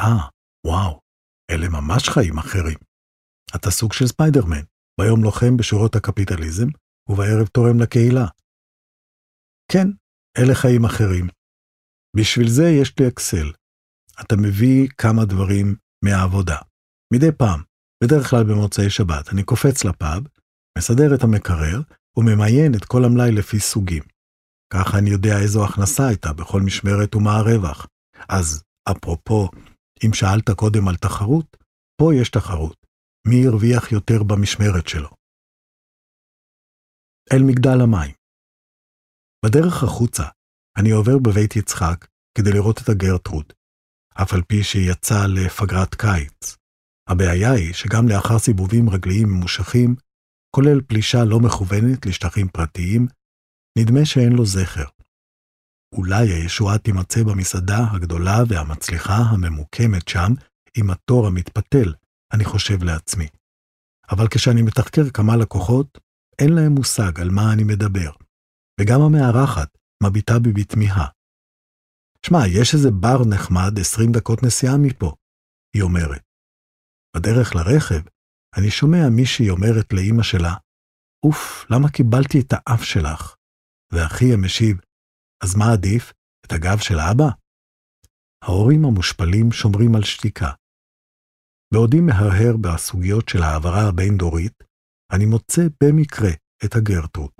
אה, 0.00 0.28
וואו, 0.66 1.00
אלה 1.50 1.68
ממש 1.68 2.08
חיים 2.08 2.38
אחרים. 2.38 2.78
אתה 3.56 3.70
סוג 3.70 3.92
של 3.92 4.06
ספיידרמן, 4.06 4.64
ביום 5.00 5.24
לוחם 5.24 5.56
בשורות 5.56 5.96
הקפיטליזם, 5.96 6.68
ובערב 7.08 7.46
תורם 7.46 7.80
לקהילה. 7.80 8.26
כן, 9.72 9.86
אלה 10.38 10.54
חיים 10.54 10.84
אחרים. 10.84 11.26
בשביל 12.16 12.48
זה 12.48 12.64
יש 12.82 12.98
לי 12.98 13.08
אקסל. 13.08 13.52
אתה 14.20 14.36
מביא 14.36 14.88
כמה 14.98 15.24
דברים 15.24 15.76
מהעבודה. 16.04 16.58
מדי 17.14 17.32
פעם, 17.38 17.62
בדרך 18.04 18.30
כלל 18.30 18.44
במוצאי 18.44 18.90
שבת, 18.90 19.28
אני 19.32 19.42
קופץ 19.42 19.84
לפאב, 19.84 20.22
מסדר 20.78 21.14
את 21.14 21.22
המקרר, 21.22 21.80
וממיין 22.16 22.74
את 22.74 22.84
כל 22.84 23.04
המלאי 23.04 23.32
לפי 23.32 23.60
סוגים. 23.60 24.02
ככה 24.72 24.98
אני 24.98 25.10
יודע 25.10 25.38
איזו 25.42 25.64
הכנסה 25.64 26.08
הייתה 26.08 26.32
בכל 26.32 26.60
משמרת 26.60 27.14
ומה 27.14 27.36
הרווח. 27.36 27.86
אז 28.28 28.62
אפרופו, 28.90 29.48
אם 30.06 30.12
שאלת 30.14 30.50
קודם 30.50 30.88
על 30.88 30.96
תחרות, 30.96 31.56
פה 32.00 32.14
יש 32.14 32.30
תחרות. 32.30 32.76
מי 33.28 33.46
הרוויח 33.46 33.92
יותר 33.92 34.22
במשמרת 34.22 34.88
שלו? 34.88 35.08
אל 37.32 37.42
מגדל 37.42 37.80
המים. 37.80 38.14
בדרך 39.44 39.82
החוצה, 39.82 40.24
אני 40.78 40.90
עובר 40.90 41.18
בבית 41.18 41.56
יצחק 41.56 42.06
כדי 42.38 42.52
לראות 42.52 42.78
את 42.82 42.88
הגרטרוד, 42.88 43.52
אף 44.22 44.32
על 44.32 44.42
פי 44.42 44.64
שיצא 44.64 45.26
לפגרת 45.26 45.94
קיץ. 45.94 46.56
הבעיה 47.08 47.52
היא 47.52 47.74
שגם 47.74 48.08
לאחר 48.08 48.38
סיבובים 48.38 48.90
רגליים 48.90 49.28
ממושכים, 49.28 49.94
כולל 50.58 50.80
פלישה 50.80 51.24
לא 51.24 51.40
מכוונת 51.40 52.06
לשטחים 52.06 52.48
פרטיים, 52.48 53.06
נדמה 53.78 54.04
שאין 54.04 54.32
לו 54.32 54.46
זכר. 54.46 54.84
אולי 55.94 56.28
הישועה 56.28 56.78
תימצא 56.78 57.22
במסעדה 57.22 57.78
הגדולה 57.92 58.38
והמצליחה 58.48 59.16
הממוקמת 59.16 60.08
שם, 60.08 60.32
עם 60.76 60.90
התור 60.90 61.26
המתפתל, 61.26 61.94
אני 62.32 62.44
חושב 62.44 62.82
לעצמי. 62.82 63.28
אבל 64.10 64.26
כשאני 64.30 64.62
מתחקר 64.62 65.10
כמה 65.14 65.36
לקוחות, 65.36 65.98
אין 66.38 66.52
להם 66.52 66.72
מושג 66.72 67.20
על 67.20 67.30
מה 67.30 67.52
אני 67.52 67.64
מדבר. 67.64 68.10
וגם 68.80 69.00
המארחת 69.00 69.78
מביטה 70.02 70.38
בי 70.38 70.52
בתמיהה. 70.52 71.06
שמע, 72.26 72.38
יש 72.46 72.74
איזה 72.74 72.90
בר 72.90 73.18
נחמד 73.30 73.78
20 73.80 74.12
דקות 74.12 74.42
נסיעה 74.42 74.76
מפה, 74.76 75.14
היא 75.74 75.82
אומרת. 75.82 76.22
בדרך 77.16 77.54
לרכב, 77.54 78.02
אני 78.58 78.70
שומע 78.70 79.08
מישהי 79.16 79.50
אומרת 79.50 79.92
לאימא 79.92 80.22
שלה, 80.22 80.54
אוף, 81.26 81.64
למה 81.70 81.88
קיבלתי 81.90 82.40
את 82.40 82.52
האף 82.52 82.82
שלך? 82.82 83.36
ואחי 83.92 84.34
המשיב, 84.34 84.76
אז 85.44 85.56
מה 85.56 85.72
עדיף, 85.72 86.12
את 86.46 86.52
הגב 86.52 86.78
של 86.78 86.98
אבא? 86.98 87.28
ההורים 88.44 88.84
המושפלים 88.84 89.52
שומרים 89.52 89.94
על 89.96 90.04
שתיקה. 90.04 90.50
בעודי 91.74 92.00
מהרהר 92.00 92.56
בסוגיות 92.60 93.28
של 93.28 93.42
העברה 93.42 93.88
הבין-דורית, 93.88 94.54
אני 95.12 95.26
מוצא 95.26 95.62
במקרה 95.82 96.32
את 96.64 96.74
הגרטרוד, 96.76 97.30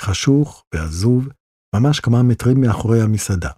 חשוך 0.00 0.64
ועזוב, 0.74 1.28
ממש 1.74 2.00
כמה 2.00 2.22
מטרים 2.22 2.60
מאחורי 2.60 3.02
המסעדה. 3.02 3.52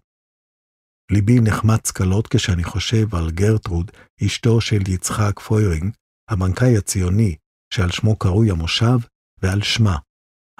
ליבי 1.13 1.41
נחמץ 1.41 1.91
קלות 1.91 2.27
כשאני 2.29 2.65
חושב 2.65 3.15
על 3.15 3.31
גרטרוד, 3.31 3.91
אשתו 4.27 4.61
של 4.61 4.83
יצחק 4.89 5.41
פוירינג, 5.41 5.95
הבנקאי 6.31 6.77
הציוני 6.77 7.37
שעל 7.75 7.91
שמו 7.91 8.17
קרוי 8.17 8.51
המושב, 8.51 8.99
ועל 9.43 9.63
שמה, 9.63 9.97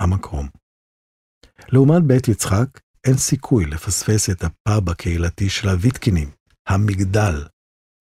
המקום. 0.01 0.49
לעומת 1.69 2.03
בית 2.03 2.29
יצחק, 2.29 2.81
אין 3.07 3.17
סיכוי 3.17 3.65
לפספס 3.67 4.31
את 4.31 4.45
הפאב 4.45 4.91
הקהילתי 4.91 5.49
של 5.51 5.69
הוויטקינים, 5.69 6.31
המגדל, 6.69 7.47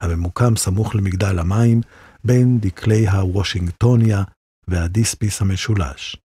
הממוקם 0.02 0.56
סמוך 0.56 0.96
למגדל 0.96 1.40
המים, 1.40 1.82
בין 2.24 2.60
דקלי 2.60 3.08
הוושינגטוניה 3.08 4.24
והדיספיס 4.68 5.42
המשולש. 5.42 6.18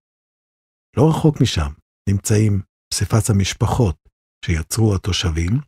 לא 0.97 1.09
רחוק 1.09 1.41
משם 1.41 1.71
נמצאים 2.09 2.61
פסיפס 2.93 3.29
המשפחות 3.29 3.95
שיצרו 4.45 4.95
התושבים, 4.95 5.59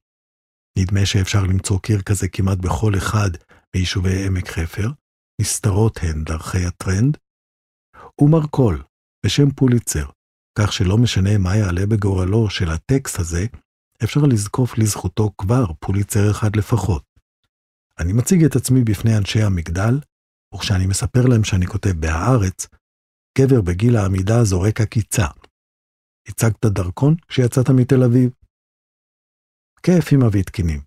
נדמה 0.79 1.05
שאפשר 1.05 1.43
למצוא 1.43 1.79
קיר 1.79 2.01
כזה 2.01 2.27
כמעט 2.27 2.57
בכל 2.57 2.97
אחד 2.97 3.29
מיישובי 3.75 4.27
עמק 4.27 4.47
חפר, 4.47 4.87
נסתרות 5.41 5.97
הן 6.01 6.23
דרכי 6.23 6.65
הטרנד, 6.65 7.17
ומרכול, 8.21 8.83
בשם 9.25 9.51
פוליצר, 9.51 10.05
כך 10.59 10.73
שלא 10.73 10.97
משנה 10.97 11.37
מה 11.37 11.55
יעלה 11.55 11.85
בגורלו 11.85 12.49
של 12.49 12.69
הטקסט 12.69 13.19
הזה, 13.19 13.45
אפשר 14.03 14.19
לזקוף 14.31 14.77
לזכותו 14.77 15.31
כבר 15.37 15.65
פוליצר 15.79 16.31
אחד 16.31 16.55
לפחות. 16.55 17.03
אני 17.99 18.13
מציג 18.13 18.43
את 18.43 18.55
עצמי 18.55 18.83
בפני 18.83 19.17
אנשי 19.17 19.41
המגדל, 19.41 19.99
וכשאני 20.55 20.87
מספר 20.87 21.25
להם 21.29 21.43
שאני 21.43 21.65
כותב 21.65 21.91
בהארץ, 21.99 22.67
גבר 23.37 23.61
בגיל 23.61 23.95
העמידה 23.95 24.43
זורק 24.43 24.81
עקיצה. 24.81 25.27
הצגת 26.27 26.65
דרכון 26.65 27.15
כשיצאת 27.27 27.69
מתל 27.69 28.03
אביב? 28.03 28.29
כיף 29.83 30.05
עם 30.13 30.21
הוויטקינים. 30.21 30.81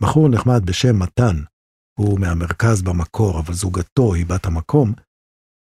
בחור 0.00 0.28
נחמד 0.28 0.66
בשם 0.66 0.98
מתן, 1.02 1.36
הוא 1.98 2.20
מהמרכז 2.20 2.82
במקור, 2.82 3.40
אבל 3.40 3.54
זוגתו 3.54 4.14
היא 4.14 4.26
בת 4.26 4.46
המקום, 4.46 4.92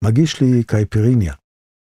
מגיש 0.04 0.42
לי 0.42 0.64
קייפיריניה, 0.64 1.34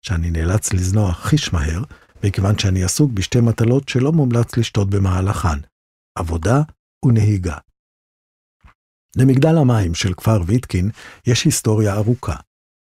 שאני 0.05 0.31
נאלץ 0.31 0.73
לזנוח 0.73 1.19
חיש 1.19 1.53
מהר, 1.53 1.83
מכיוון 2.25 2.59
שאני 2.59 2.83
עסוק 2.83 3.11
בשתי 3.11 3.39
מטלות 3.41 3.89
שלא 3.89 4.11
מומלץ 4.11 4.57
לשתות 4.57 4.89
במהלכן, 4.89 5.59
עבודה 6.17 6.61
ונהיגה. 7.05 7.57
למגדל 9.17 9.57
המים 9.57 9.93
של 9.93 10.13
כפר 10.13 10.41
ויטקין 10.47 10.89
יש 11.27 11.45
היסטוריה 11.45 11.93
ארוכה. 11.93 12.35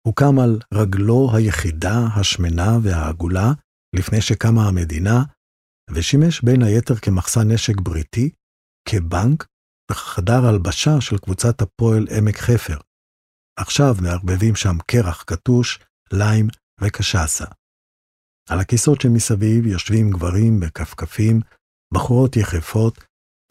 הוקם 0.07 0.39
על 0.39 0.59
רגלו 0.73 1.29
היחידה, 1.35 2.07
השמנה 2.15 2.77
והעגולה, 2.83 3.51
לפני 3.95 4.21
שקמה 4.21 4.67
המדינה, 4.67 5.23
ושימש 5.91 6.41
בין 6.41 6.63
היתר 6.63 6.95
כמחסן 6.95 7.51
נשק 7.51 7.81
בריטי, 7.81 8.29
כבנק 8.89 9.47
וחדר 9.91 10.45
הלבשה 10.45 11.01
של 11.01 11.17
קבוצת 11.17 11.61
הפועל 11.61 12.07
עמק 12.17 12.37
חפר. 12.37 12.77
עכשיו 13.59 13.95
מערבבים 14.01 14.55
שם 14.55 14.77
קרח 14.87 15.23
קטוש, 15.23 15.79
ליים 16.13 16.47
וקשסה. 16.81 17.45
על 18.49 18.59
הכיסאות 18.59 19.01
שמסביב 19.01 19.65
יושבים 19.65 20.11
גברים 20.11 20.59
בכפכפים, 20.59 21.39
בחורות 21.93 22.35
יחפות, 22.35 23.03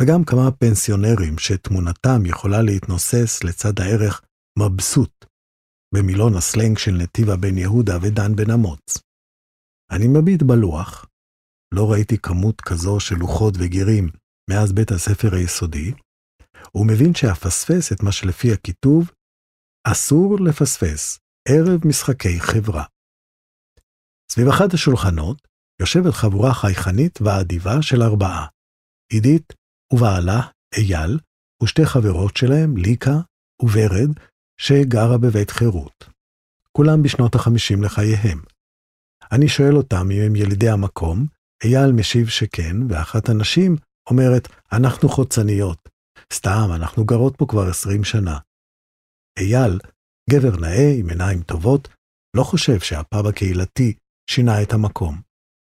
וגם 0.02 0.24
כמה 0.24 0.50
פנסיונרים 0.50 1.38
שתמונתם 1.38 2.26
יכולה 2.26 2.62
להתנוסס 2.62 3.44
לצד 3.44 3.80
הערך 3.80 4.22
מבסוט, 4.58 5.24
במילון 5.94 6.34
הסלנג 6.34 6.78
של 6.78 6.92
נתיבה 6.92 7.36
בן 7.36 7.58
יהודה 7.58 7.96
ודן 8.02 8.36
בן 8.36 8.50
אמוץ. 8.50 8.98
אני 9.90 10.08
מביט 10.08 10.42
בלוח, 10.42 11.06
לא 11.74 11.92
ראיתי 11.92 12.18
כמות 12.18 12.60
כזו 12.60 13.00
של 13.00 13.16
לוחות 13.16 13.54
וגירים 13.58 14.08
מאז 14.50 14.72
בית 14.72 14.90
הספר 14.90 15.34
היסודי, 15.34 15.92
ומבין 16.74 17.14
שאפספס 17.14 17.92
את 17.92 18.02
מה 18.02 18.12
שלפי 18.12 18.52
הכיתוב 18.52 19.10
אסור 19.84 20.36
לפספס 20.40 21.18
ערב 21.48 21.86
משחקי 21.86 22.40
חברה. 22.40 22.84
סביב 24.32 24.48
אחד 24.48 24.74
השולחנות 24.74 25.48
יושבת 25.80 26.14
חבורה 26.14 26.54
חייכנית 26.54 27.18
ואדיבה 27.22 27.82
של 27.82 28.02
ארבעה, 28.02 28.46
עידית 29.12 29.52
ובעלה, 29.92 30.40
אייל, 30.76 31.18
ושתי 31.62 31.86
חברות 31.86 32.36
שלהם, 32.36 32.76
ליקה 32.76 33.16
וורד, 33.62 34.10
שגרה 34.60 35.18
בבית 35.18 35.50
חירות. 35.50 36.04
כולם 36.72 37.02
בשנות 37.02 37.34
החמישים 37.34 37.82
לחייהם. 37.82 38.40
אני 39.32 39.48
שואל 39.48 39.76
אותם 39.76 40.10
אם 40.10 40.22
הם 40.26 40.36
ילידי 40.36 40.68
המקום, 40.68 41.26
אייל 41.64 41.92
משיב 41.92 42.28
שכן, 42.28 42.76
ואחת 42.88 43.28
הנשים 43.28 43.76
אומרת, 44.10 44.48
אנחנו 44.72 45.08
חוצניות. 45.08 45.88
סתם, 46.36 46.68
אנחנו 46.74 47.04
גרות 47.04 47.34
פה 47.36 47.46
כבר 47.48 47.64
עשרים 47.70 48.04
שנה. 48.04 48.38
אייל, 49.38 49.78
גבר 50.30 50.56
נאה 50.60 50.90
עם 50.98 51.08
עיניים 51.08 51.42
טובות, 51.42 51.88
לא 52.36 52.44
חושב 52.44 52.80
שהפאב 52.80 53.26
הקהילתי 53.26 53.94
שינה 54.30 54.62
את 54.62 54.72
המקום. 54.72 55.20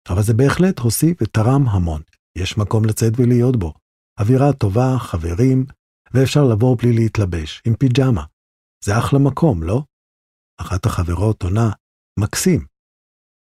אבל 0.09 0.23
זה 0.23 0.35
בהחלט 0.35 0.79
הוסיף 0.79 1.23
ותרם 1.23 1.69
המון. 1.69 2.02
יש 2.38 2.59
מקום 2.59 2.85
לצאת 2.85 3.12
ולהיות 3.17 3.57
בו. 3.57 3.75
אווירה 4.21 4.52
טובה, 4.52 4.99
חברים, 4.99 5.67
ואפשר 6.14 6.45
לבוא 6.52 6.76
בלי 6.79 6.93
להתלבש, 6.93 7.62
עם 7.67 7.75
פיג'מה. 7.75 8.25
זה 8.85 8.99
אחלה 8.99 9.19
מקום, 9.19 9.62
לא? 9.62 9.83
אחת 10.61 10.87
החברות 10.87 11.43
עונה, 11.43 11.71
מקסים. 12.19 12.67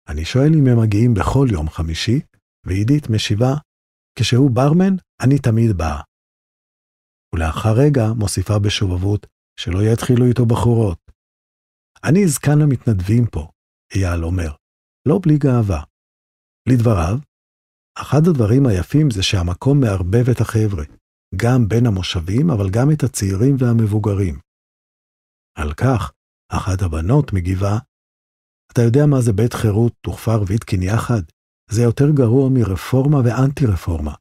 אני 0.09 0.25
שואל 0.25 0.53
אם 0.59 0.67
הם 0.67 0.81
מגיעים 0.83 1.15
בכל 1.15 1.47
יום 1.51 1.69
חמישי, 1.71 2.21
ועידית 2.67 3.11
משיבה, 3.11 3.55
כשהוא 4.19 4.51
ברמן, 4.51 4.95
אני 5.21 5.39
תמיד 5.39 5.77
באה. 5.77 6.03
ולאחר 7.35 7.73
רגע 7.85 8.03
מוסיפה 8.19 8.59
בשובבות, 8.59 9.27
שלא 9.61 9.79
יתחילו 9.93 10.27
איתו 10.27 10.47
בחורות. 10.47 10.99
אני 12.05 12.29
זקן 12.29 12.63
המתנדבים 12.63 13.27
פה, 13.27 13.49
אייל 13.95 14.25
אומר, 14.25 14.53
לא 15.09 15.19
בלי 15.23 15.39
גאווה. 15.39 15.83
לדבריו, 16.69 17.19
אחד 17.99 18.23
הדברים 18.29 18.67
היפים 18.67 19.11
זה 19.11 19.23
שהמקום 19.23 19.81
מערבב 19.81 20.29
את 20.31 20.41
החבר'ה, 20.41 20.85
גם 21.37 21.69
בין 21.69 21.87
המושבים, 21.87 22.51
אבל 22.51 22.71
גם 22.71 22.91
את 22.93 23.03
הצעירים 23.03 23.57
והמבוגרים. 23.59 24.39
על 25.59 25.75
כך, 25.75 26.13
אחת 26.53 26.83
הבנות 26.83 27.33
מגיבה, 27.33 27.79
אתה 28.73 28.83
יודע 28.83 29.07
מה 29.11 29.21
זה 29.21 29.33
בית 29.33 29.55
חירות 29.55 29.93
וכפר 30.07 30.43
ויטקין 30.47 30.83
יחד? 30.83 31.23
זה 31.71 31.83
יותר 31.83 32.11
גרוע 32.15 32.49
מרפורמה 32.49 33.19
ואנטי-רפורמה. 33.25 34.15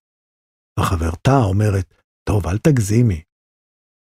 וחברתה 0.80 1.38
אומרת, 1.50 2.03
טוב, 2.30 2.48
אל 2.48 2.58
תגזימי, 2.58 3.22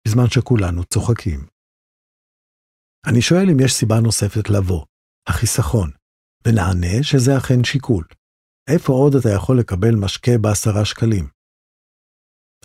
בזמן 0.08 0.30
שכולנו 0.30 0.84
צוחקים. 0.84 1.40
אני 3.08 3.22
שואל 3.22 3.48
אם 3.52 3.58
יש 3.66 3.74
סיבה 3.74 3.96
נוספת 4.04 4.50
לבוא, 4.50 4.86
החיסכון, 5.30 5.92
ונענה 6.48 7.04
שזה 7.04 7.38
אכן 7.38 7.64
שיקול. 7.64 8.06
איפה 8.70 8.94
עוד 8.94 9.16
אתה 9.16 9.30
יכול 9.30 9.60
לקבל 9.60 9.96
משקה 9.96 10.32
בעשרה 10.42 10.86
שקלים? 10.86 11.30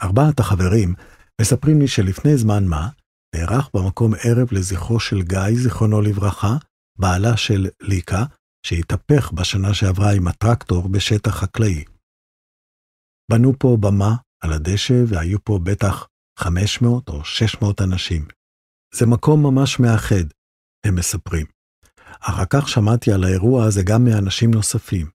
ארבעת 0.03 0.41
החברים 0.41 0.95
מספרים 1.41 1.81
לי 1.81 1.89
שלפני 1.89 2.37
זמן 2.37 2.65
מה, 2.65 2.89
נערך 3.35 3.71
במקום 3.75 4.13
ערב 4.25 4.49
לזכרו 4.53 5.01
של 5.01 5.23
גיא, 5.23 5.63
זיכרונו 5.63 6.01
לברכה, 6.01 6.55
בעלה 6.99 7.37
של 7.37 7.67
ליקה, 7.81 8.23
שהתהפך 8.67 9.33
בשנה 9.33 9.75
שעברה 9.75 10.13
עם 10.17 10.29
הטרקטור 10.29 10.89
בשטח 10.89 11.31
חקלאי. 11.31 11.85
בנו 13.31 13.53
פה 13.59 13.77
במה 13.81 14.15
על 14.45 14.53
הדשא 14.53 15.03
והיו 15.09 15.45
פה 15.45 15.59
בטח 15.63 16.07
500 16.39 17.09
או 17.09 17.25
600 17.25 17.81
אנשים. 17.81 18.27
זה 18.95 19.07
מקום 19.07 19.43
ממש 19.43 19.81
מאחד, 19.81 20.25
הם 20.87 20.95
מספרים. 20.95 21.47
אחר 22.21 22.45
כך 22.51 22.69
שמעתי 22.69 23.13
על 23.13 23.25
האירוע 23.25 23.65
הזה 23.65 23.83
גם 23.83 24.05
מאנשים 24.05 24.51
נוספים, 24.51 25.07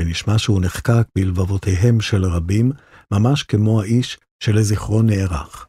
ונשמע 0.00 0.38
שהוא 0.38 0.60
נחקק 0.60 1.08
בלבבותיהם 1.14 2.00
של 2.00 2.24
רבים, 2.24 2.72
ממש 3.12 3.42
כמו 3.42 3.82
האיש 3.82 4.18
שלזכרו 4.42 5.02
נערך. 5.02 5.66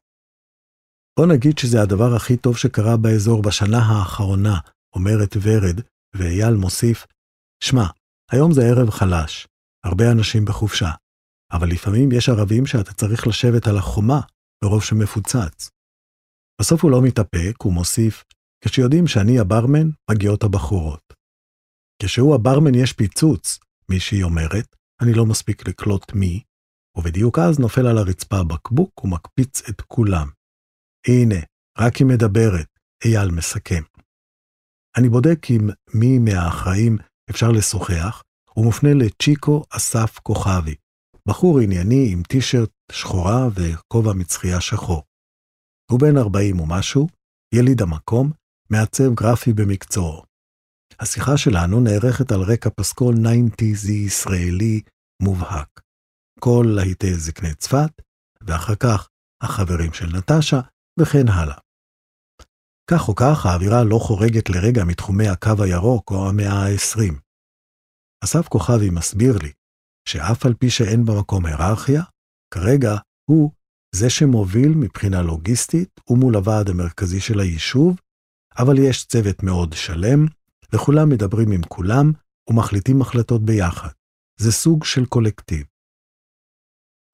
בוא 1.19 1.25
נגיד 1.25 1.57
שזה 1.57 1.81
הדבר 1.81 2.15
הכי 2.15 2.37
טוב 2.37 2.57
שקרה 2.57 2.97
באזור 2.97 3.41
בשנה 3.41 3.79
האחרונה, 3.79 4.59
אומרת 4.95 5.37
ורד, 5.41 5.79
ואייל 6.15 6.53
מוסיף, 6.53 7.05
שמע, 7.63 7.85
היום 8.31 8.53
זה 8.53 8.61
ערב 8.61 8.89
חלש, 8.89 9.47
הרבה 9.85 10.11
אנשים 10.11 10.45
בחופשה, 10.45 10.91
אבל 11.53 11.69
לפעמים 11.69 12.11
יש 12.11 12.29
ערבים 12.29 12.65
שאתה 12.65 12.93
צריך 12.93 13.27
לשבת 13.27 13.67
על 13.67 13.77
החומה 13.77 14.21
ברוב 14.63 14.83
שמפוצץ. 14.83 15.69
בסוף 16.61 16.83
הוא 16.83 16.91
לא 16.91 17.01
מתאפק, 17.01 17.55
הוא 17.63 17.73
מוסיף, 17.73 18.23
כשיודעים 18.65 19.07
שאני 19.07 19.39
הברמן, 19.39 19.89
מגיעות 20.11 20.43
הבחורות. 20.43 21.13
כשהוא 22.01 22.35
הברמן 22.35 22.75
יש 22.75 22.93
פיצוץ, 22.93 23.59
מישהי 23.89 24.23
אומרת, 24.23 24.75
אני 25.01 25.13
לא 25.13 25.25
מספיק 25.25 25.67
לקלוט 25.67 26.13
מי, 26.13 26.43
ובדיוק 26.97 27.39
אז 27.39 27.59
נופל 27.59 27.87
על 27.87 27.97
הרצפה 27.97 28.43
בקבוק 28.43 29.03
ומקפיץ 29.03 29.69
את 29.69 29.81
כולם. 29.81 30.27
הנה, 31.07 31.39
רק 31.77 31.95
היא 31.95 32.07
מדברת, 32.07 32.79
אייל 33.05 33.31
מסכם. 33.31 33.83
אני 34.97 35.09
בודק 35.09 35.39
עם 35.49 35.69
מי 35.93 36.19
מהאחראים 36.19 36.97
אפשר 37.29 37.51
לשוחח, 37.51 38.23
ומופנה 38.57 38.93
לצ'יקו 38.93 39.63
אסף 39.69 40.19
כוכבי, 40.19 40.75
בחור 41.27 41.59
ענייני 41.59 42.11
עם 42.11 42.23
טישרט 42.23 42.69
שחורה 42.91 43.47
וכובע 43.55 44.13
מצחייה 44.13 44.61
שחור. 44.61 45.03
הוא 45.91 45.99
בן 45.99 46.17
40 46.17 46.59
ומשהו, 46.59 47.07
יליד 47.55 47.81
המקום, 47.81 48.31
מעצב 48.69 49.13
גרפי 49.13 49.53
במקצועו. 49.53 50.23
השיחה 50.99 51.37
שלנו 51.37 51.79
נערכת 51.79 52.31
על 52.31 52.41
רקע 52.41 52.69
פסקול 52.69 53.15
90's 53.15 53.91
ישראלי 53.91 54.81
מובהק. 55.21 55.81
כל 56.39 56.65
להיטי 56.75 57.15
זקני 57.15 57.55
צפת, 57.55 58.01
ואחר 58.41 58.75
כך 58.75 59.09
החברים 59.43 59.93
של 59.93 60.05
נטשה, 60.17 60.59
וכן 60.99 61.27
הלאה. 61.27 61.57
כך 62.91 63.07
או 63.07 63.15
כך, 63.15 63.45
האווירה 63.45 63.83
לא 63.83 63.97
חורגת 63.97 64.49
לרגע 64.49 64.83
מתחומי 64.83 65.27
הקו 65.27 65.63
הירוק 65.63 66.11
או 66.11 66.29
המאה 66.29 66.53
ה-20. 66.53 67.13
אסף 68.23 68.47
כוכבי 68.47 68.89
מסביר 68.89 69.37
לי 69.43 69.51
שאף 70.09 70.45
על 70.45 70.53
פי 70.53 70.69
שאין 70.69 71.05
במקום 71.05 71.45
היררכיה, 71.45 72.03
כרגע 72.53 72.91
הוא 73.29 73.51
זה 73.95 74.09
שמוביל 74.09 74.73
מבחינה 74.75 75.21
לוגיסטית 75.21 75.89
ומול 76.09 76.35
הוועד 76.35 76.69
המרכזי 76.69 77.19
של 77.21 77.39
היישוב, 77.39 77.99
אבל 78.57 78.75
יש 78.79 79.05
צוות 79.05 79.43
מאוד 79.43 79.73
שלם, 79.73 80.25
וכולם 80.73 81.09
מדברים 81.09 81.51
עם 81.51 81.61
כולם 81.67 82.11
ומחליטים 82.49 83.01
החלטות 83.01 83.41
ביחד. 83.45 83.89
זה 84.39 84.51
סוג 84.51 84.83
של 84.83 85.05
קולקטיב. 85.05 85.65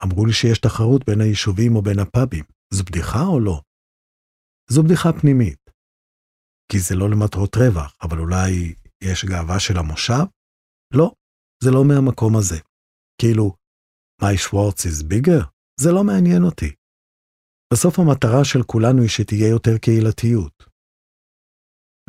אמרו 0.04 0.26
לי 0.26 0.34
שיש 0.34 0.60
תחרות 0.60 1.06
בין 1.06 1.22
היישובים 1.22 1.76
או 1.76 1.82
בין 1.82 2.00
הפאבים. 2.00 2.46
זו 2.74 2.84
בדיחה 2.84 3.22
או 3.22 3.40
לא? 3.40 3.62
זו 4.70 4.84
בדיחה 4.84 5.10
פנימית. 5.22 5.70
כי 6.72 6.80
זה 6.80 6.96
לא 6.96 7.10
למטרות 7.10 7.56
רווח, 7.56 7.96
אבל 8.02 8.20
אולי 8.20 8.74
יש 9.04 9.26
גאווה 9.26 9.60
של 9.60 9.78
המושב? 9.78 10.26
לא, 10.94 11.12
זה 11.64 11.72
לא 11.72 11.86
מהמקום 11.86 12.38
הזה. 12.38 12.58
כאילו, 13.20 13.54
my 14.22 14.36
Schwartz 14.44 14.82
is 14.82 15.04
bigger? 15.04 15.44
זה 15.80 15.92
לא 15.92 16.04
מעניין 16.04 16.44
אותי. 16.44 16.72
בסוף 17.74 18.00
המטרה 18.00 18.46
של 18.46 18.64
כולנו 18.64 19.02
היא 19.02 19.10
שתהיה 19.10 19.50
יותר 19.50 19.78
קהילתיות. 19.78 20.64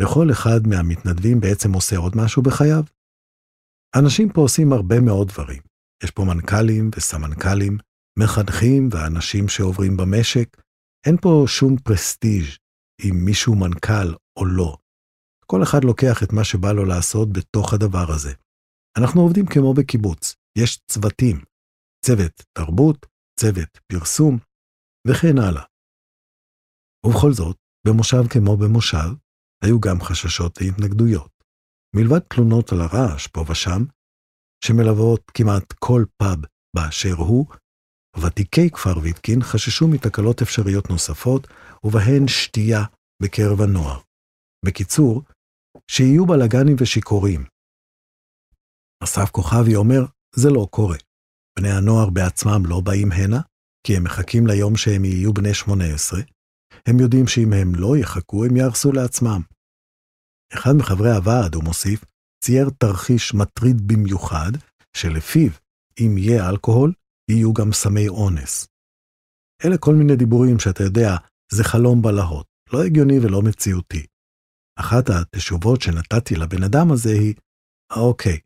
וכל 0.01 0.27
אחד 0.33 0.61
מהמתנדבים 0.67 1.41
בעצם 1.41 1.73
עושה 1.73 1.97
עוד 1.97 2.13
משהו 2.17 2.43
בחייו. 2.43 2.85
אנשים 3.97 4.29
פה 4.35 4.41
עושים 4.41 4.73
הרבה 4.73 5.01
מאוד 5.01 5.29
דברים. 5.29 5.63
יש 6.05 6.11
פה 6.11 6.23
מנכ"לים 6.25 6.91
וסמנכ"לים, 6.97 7.79
מחנכים 8.19 8.89
ואנשים 8.93 9.49
שעוברים 9.49 9.97
במשק. 9.97 10.57
אין 11.07 11.17
פה 11.23 11.45
שום 11.47 11.77
פרסטיג' 11.77 12.45
אם 13.05 13.15
מישהו 13.25 13.55
מנכ"ל 13.55 14.15
או 14.37 14.47
לא. 14.47 14.77
כל 15.47 15.63
אחד 15.63 15.85
לוקח 15.85 16.23
את 16.23 16.33
מה 16.33 16.45
שבא 16.45 16.73
לו 16.73 16.85
לעשות 16.85 17.33
בתוך 17.33 17.73
הדבר 17.73 18.07
הזה. 18.15 18.33
אנחנו 18.99 19.21
עובדים 19.21 19.47
כמו 19.47 19.75
בקיבוץ, 19.75 20.35
יש 20.59 20.81
צוותים, 20.91 21.37
צוות 22.05 22.43
תרבות, 22.53 23.07
צוות 23.41 23.79
פרסום, 23.93 24.39
וכן 25.09 25.39
הלאה. 25.39 25.65
ובכל 27.07 27.33
זאת, 27.33 27.57
במושב 27.87 28.29
כמו 28.33 28.57
במושב, 28.57 29.11
היו 29.65 29.81
גם 29.81 30.01
חששות 30.01 30.59
והתנגדויות. 30.59 31.33
מלבד 31.97 32.19
תלונות 32.19 32.73
על 32.73 32.81
הרעש 32.81 33.27
פה 33.27 33.45
ושם, 33.51 33.83
שמלוות 34.65 35.31
כמעט 35.35 35.73
כל 35.73 36.05
פאב 36.17 36.39
באשר 36.77 37.15
הוא, 37.19 37.47
ותיקי 38.23 38.71
כפר 38.71 38.99
ויתקין 39.03 39.43
חששו 39.43 39.89
מתקלות 39.89 40.43
אפשריות 40.43 40.91
נוספות, 40.91 41.47
ובהן 41.85 42.29
שתייה 42.29 42.83
בקרב 43.23 43.61
הנוער. 43.61 44.01
בקיצור, 44.67 45.23
שיהיו 45.91 46.27
בלאגנים 46.27 46.77
ושיכורים. 46.81 47.45
אסף 49.05 49.31
כוכבי 49.31 49.77
אומר, 49.77 50.01
זה 50.37 50.51
לא 50.51 50.67
קורה. 50.71 50.97
בני 51.59 51.71
הנוער 51.71 52.11
בעצמם 52.11 52.63
לא 52.67 52.81
באים 52.81 53.13
הנה, 53.13 53.41
כי 53.87 53.97
הם 53.97 54.05
מחכים 54.05 54.47
ליום 54.47 54.77
שהם 54.77 55.05
יהיו 55.05 55.35
בני 55.35 55.55
18. 55.55 56.21
הם 56.87 57.01
יודעים 57.01 57.27
שאם 57.27 57.53
הם 57.53 57.75
לא 57.75 57.97
יחכו, 57.97 58.45
הם 58.45 58.57
יהרסו 58.57 58.93
לעצמם. 58.93 59.41
אחד 60.55 60.73
מחברי 60.79 61.11
הוועד, 61.11 61.55
הוא 61.55 61.65
מוסיף, 61.65 62.05
צייר 62.45 62.71
תרחיש 62.79 63.35
מטריד 63.35 63.89
במיוחד, 63.89 64.53
שלפיו, 64.97 65.51
אם 66.01 66.19
יהיה 66.19 66.49
אלכוהול, 66.51 66.93
יהיו 67.31 67.53
גם 67.53 67.73
סמי 67.73 68.09
אונס. 68.09 68.67
אלה 69.65 69.79
כל 69.79 69.95
מיני 69.95 70.17
דיבורים 70.17 70.59
שאתה 70.59 70.83
יודע, 70.83 71.17
זה 71.53 71.65
חלום 71.65 72.03
בלהות, 72.03 72.47
לא 72.73 72.83
הגיוני 72.83 73.19
ולא 73.19 73.43
מציאותי. 73.43 74.07
אחת 74.79 75.05
התשובות 75.11 75.83
שנתתי 75.83 76.35
לבן 76.35 76.63
אדם 76.63 76.93
הזה 76.93 77.11
היא, 77.11 77.35
אוקיי, 77.97 78.39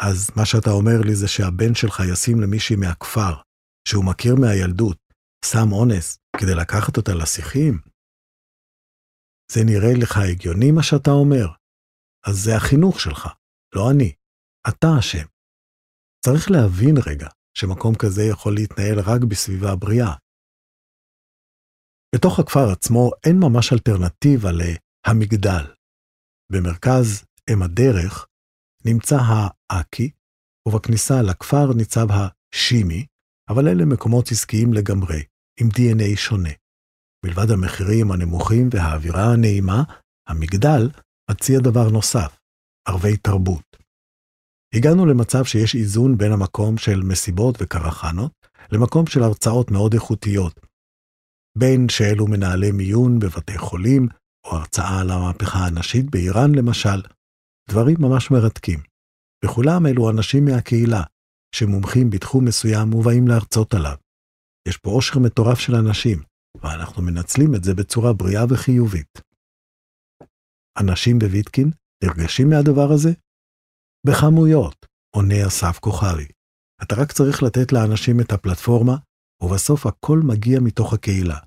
אז 0.00 0.30
מה 0.36 0.46
שאתה 0.46 0.70
אומר 0.70 1.00
לי 1.04 1.14
זה 1.14 1.28
שהבן 1.28 1.74
שלך 1.74 2.02
ישים 2.12 2.40
למישהי 2.40 2.76
מהכפר, 2.76 3.34
שהוא 3.88 4.04
מכיר 4.04 4.34
מהילדות, 4.40 4.98
סם 5.44 5.72
אונס, 5.72 6.18
כדי 6.40 6.54
לקחת 6.54 6.96
אותה 6.96 7.12
לשיחים? 7.14 7.80
זה 9.52 9.60
נראה 9.64 9.92
לך 10.02 10.16
הגיוני 10.16 10.70
מה 10.70 10.82
שאתה 10.82 11.10
אומר? 11.10 11.46
אז 12.26 12.34
זה 12.44 12.56
החינוך 12.56 13.00
שלך, 13.00 13.28
לא 13.74 13.90
אני. 13.90 14.14
אתה 14.68 14.86
אשם. 14.98 15.26
צריך 16.24 16.50
להבין 16.50 16.94
רגע 17.06 17.28
שמקום 17.58 17.94
כזה 17.94 18.22
יכול 18.22 18.54
להתנהל 18.54 18.98
רק 19.00 19.20
בסביבה 19.30 19.76
בריאה. 19.76 20.14
בתוך 22.14 22.38
הכפר 22.38 22.72
עצמו 22.72 23.10
אין 23.26 23.36
ממש 23.40 23.72
אלטרנטיבה 23.72 24.50
להמגדל. 24.52 25.64
במרכז 26.52 27.24
אם 27.50 27.62
הדרך 27.62 28.26
נמצא 28.86 29.18
האקי, 29.70 30.10
ובכניסה 30.68 31.22
לכפר 31.22 31.72
ניצב 31.76 32.06
השימי, 32.10 33.06
אבל 33.48 33.68
אלה 33.68 33.84
מקומות 33.84 34.30
עסקיים 34.30 34.72
לגמרי, 34.72 35.22
עם 35.60 35.68
DNA 35.68 36.16
שונה. 36.16 36.50
מלבד 37.24 37.50
המחירים 37.50 38.10
הנמוכים 38.10 38.68
והאווירה 38.72 39.32
הנעימה, 39.32 39.82
המגדל 40.28 40.90
מציע 41.30 41.60
דבר 41.60 41.88
נוסף, 41.90 42.38
ערבי 42.88 43.16
תרבות. 43.16 43.76
הגענו 44.74 45.06
למצב 45.06 45.44
שיש 45.44 45.74
איזון 45.74 46.18
בין 46.18 46.32
המקום 46.32 46.78
של 46.78 47.00
מסיבות 47.02 47.54
וקרחנות, 47.60 48.32
למקום 48.72 49.06
של 49.06 49.22
הרצאות 49.22 49.70
מאוד 49.70 49.94
איכותיות. 49.94 50.60
בין 51.58 51.88
שאלו 51.88 52.26
מנהלי 52.26 52.72
מיון 52.72 53.18
בבתי 53.18 53.58
חולים, 53.58 54.08
או 54.44 54.56
הרצאה 54.56 55.00
על 55.00 55.10
המהפכה 55.10 55.66
הנשית 55.66 56.10
באיראן 56.10 56.54
למשל, 56.54 57.02
דברים 57.70 57.96
ממש 58.00 58.30
מרתקים. 58.30 58.80
וכולם 59.44 59.86
אלו 59.86 60.10
אנשים 60.10 60.44
מהקהילה, 60.44 61.02
שמומחים 61.54 62.10
בתחום 62.10 62.44
מסוים 62.44 62.94
ובאים 62.94 63.28
להרצות 63.28 63.74
עליו. 63.74 63.96
יש 64.68 64.76
פה 64.76 64.90
עושר 64.90 65.18
מטורף 65.18 65.58
של 65.58 65.74
אנשים, 65.74 66.22
ואנחנו 66.62 67.02
מנצלים 67.02 67.54
את 67.54 67.64
זה 67.64 67.74
בצורה 67.74 68.12
בריאה 68.12 68.44
וחיובית. 68.50 69.20
אנשים 70.80 71.18
בוויטקין 71.18 71.70
נרגשים 72.04 72.48
מהדבר 72.50 72.92
הזה? 72.92 73.10
בכמויות, 74.06 74.86
עונה 75.16 75.46
אסף 75.46 75.78
כוכבי. 75.78 76.26
אתה 76.82 76.94
רק 76.94 77.12
צריך 77.12 77.42
לתת 77.42 77.72
לאנשים 77.72 78.20
את 78.20 78.32
הפלטפורמה, 78.32 78.96
ובסוף 79.42 79.86
הכל 79.86 80.20
מגיע 80.24 80.60
מתוך 80.60 80.92
הקהילה. 80.92 81.38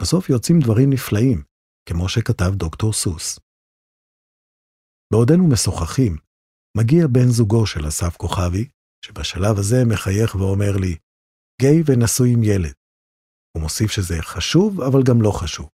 בסוף 0.00 0.30
יוצאים 0.30 0.60
דברים 0.60 0.90
נפלאים, 0.92 1.42
כמו 1.88 2.08
שכתב 2.08 2.54
דוקטור 2.54 2.92
סוס. 2.92 3.38
בעודנו 5.12 5.48
משוחחים, 5.48 6.16
מגיע 6.76 7.06
בן 7.06 7.28
זוגו 7.28 7.66
של 7.66 7.88
אסף 7.88 8.16
כוכבי, 8.16 8.68
שבשלב 9.04 9.58
הזה 9.58 9.76
מחייך 9.86 10.34
ואומר 10.34 10.76
לי, 10.76 10.96
גיי 11.60 11.82
ונשוי 11.86 12.32
עם 12.32 12.42
ילד. 12.42 12.72
הוא 13.56 13.62
מוסיף 13.62 13.90
שזה 13.90 14.22
חשוב, 14.22 14.80
אבל 14.80 15.02
גם 15.02 15.22
לא 15.22 15.30
חשוב. 15.30 15.68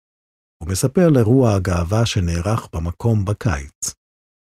הוא 0.62 0.68
מספר 0.70 1.00
על 1.00 1.16
אירוע 1.16 1.54
הגאווה 1.54 2.06
שנערך 2.06 2.68
במקום 2.74 3.24
בקיץ, 3.24 3.94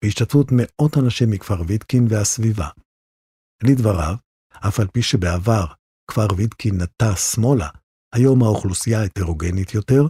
בהשתתפות 0.04 0.46
מאות 0.52 0.96
אנשים 1.04 1.30
מכפר 1.30 1.62
ויטקין 1.68 2.06
והסביבה. 2.10 2.68
לדבריו, 3.64 4.14
אף 4.68 4.80
על 4.80 4.86
פי 4.86 5.02
שבעבר 5.02 5.64
כפר 6.10 6.26
ויטקין 6.36 6.74
נטה 6.82 7.16
שמאלה, 7.16 7.68
היום 8.14 8.42
האוכלוסייה 8.42 9.02
הטרוגנית 9.02 9.74
יותר, 9.74 10.02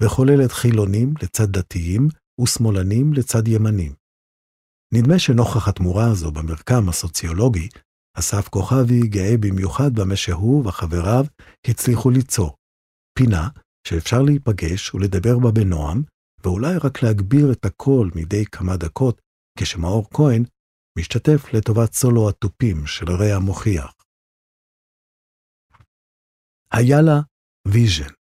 וכוללת 0.00 0.52
חילונים 0.52 1.14
לצד 1.22 1.48
דתיים 1.50 2.08
ושמאלנים 2.40 3.12
לצד 3.12 3.48
ימנים. 3.48 3.94
נדמה 4.94 5.18
שנוכח 5.18 5.68
התמורה 5.68 6.10
הזו 6.10 6.30
במרקם 6.32 6.88
הסוציולוגי, 6.88 7.68
אסף 8.18 8.48
כוכבי 8.48 9.08
גאה 9.08 9.34
במיוחד 9.40 9.90
במה 9.94 10.16
שהוא 10.16 10.66
וחבריו 10.66 11.24
הצליחו 11.66 12.10
ליצור. 12.10 12.56
פינה 13.18 13.48
שאפשר 13.86 14.22
להיפגש 14.22 14.94
ולדבר 14.94 15.38
בה 15.38 15.50
בנועם, 15.50 16.02
ואולי 16.44 16.74
רק 16.84 17.02
להגביר 17.02 17.52
את 17.52 17.64
הקול 17.64 18.10
מדי 18.14 18.44
כמה 18.44 18.76
דקות, 18.76 19.20
כשמאור 19.58 20.08
כהן 20.14 20.42
משתתף 20.98 21.54
לטובת 21.54 21.92
סולו 21.92 22.28
התופים 22.28 22.86
של 22.86 23.10
רע 23.10 23.36
המוכיח. 23.36 23.92
היה 26.72 26.96
לה 27.06 27.20
vision. 27.68 28.14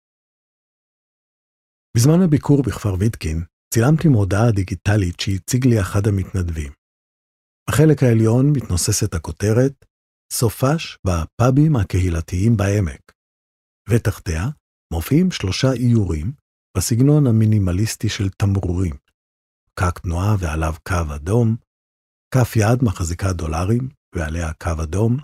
בזמן 1.97 2.21
הביקור 2.25 2.63
בכפר 2.63 2.93
ויטקין, 2.99 3.37
צילמתי 3.75 4.07
מודעה 4.07 4.51
דיגיטלית 4.51 5.19
שהציג 5.19 5.65
לי 5.67 5.81
אחד 5.81 6.07
המתנדבים. 6.07 6.71
בחלק 7.69 8.03
העליון 8.03 8.45
מתנוססת 8.55 9.13
הכותרת 9.13 9.85
סופש 10.33 10.97
בפאבים 11.07 11.75
הקהילתיים 11.75 12.57
בעמק, 12.57 13.11
ותחתיה 13.89 14.43
מופיעים 14.93 15.31
שלושה 15.31 15.67
איורים 15.73 16.31
בסגנון 16.77 17.27
המינימליסטי 17.27 18.09
של 18.09 18.29
תמרורים, 18.29 18.95
קק 19.79 19.99
תנועה 19.99 20.35
ועליו 20.39 20.73
קו 20.87 21.15
אדום, 21.15 21.55
כף 22.33 22.55
יד 22.55 22.83
מחזיקה 22.83 23.33
דולרים 23.33 23.89
ועליה 24.15 24.53
קו 24.53 24.83
אדום, 24.83 25.17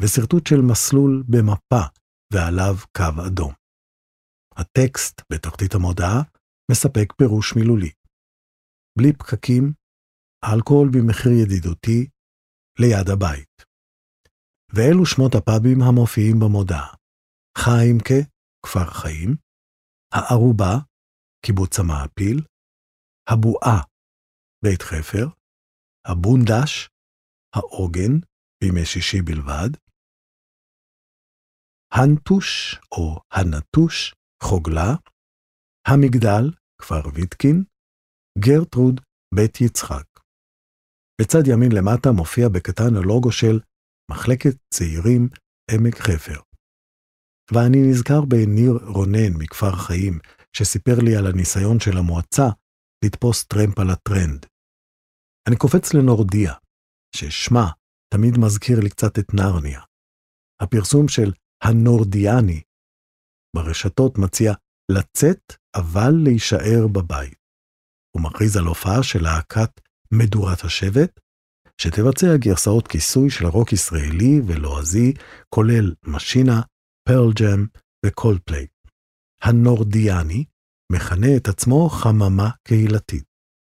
ושרטוט 0.00 0.46
של 0.46 0.60
מסלול 0.60 1.22
במפה 1.28 1.84
ועליו 2.32 2.74
קו 2.96 3.26
אדום. 3.26 3.52
הטקסט 4.56 5.22
בתחתית 5.32 5.74
המודעה 5.74 6.22
מספק 6.72 7.12
פירוש 7.18 7.56
מילולי. 7.56 7.92
בלי 8.98 9.12
פקקים, 9.12 9.72
אלכוהול 10.44 10.88
במחיר 10.94 11.32
ידידותי, 11.42 12.00
ליד 12.80 13.08
הבית. 13.12 13.54
ואלו 14.74 15.06
שמות 15.06 15.32
הפאבים 15.34 15.78
המופיעים 15.82 16.36
במודעה. 16.40 16.94
חיימקה, 17.58 18.20
כפר 18.66 18.86
חיים, 19.00 19.30
הערובה, 20.14 20.74
קיבוץ 21.46 21.78
המעפיל, 21.78 22.38
הבועה, 23.30 23.78
בית 24.64 24.82
חפר, 24.82 25.26
הבונדש, 26.06 26.88
העוגן, 27.56 28.14
בימי 28.60 28.86
שישי 28.86 29.22
בלבד, 29.22 29.70
הנטוש 31.92 32.76
או 32.92 33.20
הנטוש, 33.32 34.14
חוגלה, 34.42 34.90
המגדל, 35.86 36.61
כפר 36.82 37.02
ויטקין, 37.14 37.64
גרטרוד, 38.38 39.00
בית 39.34 39.60
יצחק. 39.60 40.06
בצד 41.20 41.42
ימין 41.46 41.72
למטה 41.72 42.08
מופיע 42.12 42.48
בקטן 42.48 42.96
הלוגו 42.96 43.32
של 43.32 43.60
מחלקת 44.10 44.56
צעירים 44.74 45.28
עמק 45.70 45.94
חפר. 45.94 46.40
ואני 47.54 47.78
נזכר 47.90 48.20
בניר 48.28 48.72
רונן 48.94 49.32
מכפר 49.38 49.76
חיים, 49.86 50.18
שסיפר 50.56 50.96
לי 51.04 51.16
על 51.16 51.26
הניסיון 51.26 51.80
של 51.80 51.98
המועצה 51.98 52.48
לתפוס 53.04 53.44
טרמפ 53.44 53.78
על 53.78 53.90
הטרנד. 53.90 54.46
אני 55.48 55.56
קופץ 55.56 55.94
לנורדיה, 55.94 56.54
ששמה 57.16 57.66
תמיד 58.14 58.34
מזכיר 58.44 58.80
לי 58.80 58.90
קצת 58.90 59.18
את 59.18 59.34
נרניה. 59.34 59.80
הפרסום 60.62 61.08
של 61.08 61.32
הנורדיאני 61.64 62.60
ברשתות 63.56 64.18
מציע 64.18 64.52
לצאת 64.94 65.52
אבל 65.74 66.12
להישאר 66.24 66.86
בבית. 66.92 67.38
הוא 68.16 68.22
מכריז 68.22 68.56
על 68.56 68.64
הופעה 68.64 69.02
של 69.02 69.22
להקת 69.22 69.80
מדורת 70.12 70.64
השבט, 70.64 71.20
שתבצע 71.80 72.36
גרסאות 72.36 72.88
כיסוי 72.88 73.30
של 73.30 73.46
רוק 73.46 73.72
ישראלי 73.72 74.40
ולועזי, 74.46 75.12
כולל 75.54 75.94
משינה, 76.04 76.60
פרל 77.08 77.32
ג'ם 77.40 77.66
וקולדפליי. 78.06 78.66
הנורדיאני 79.42 80.44
מכנה 80.92 81.36
את 81.36 81.48
עצמו 81.48 81.88
חממה 81.88 82.50
קהילתית, 82.68 83.24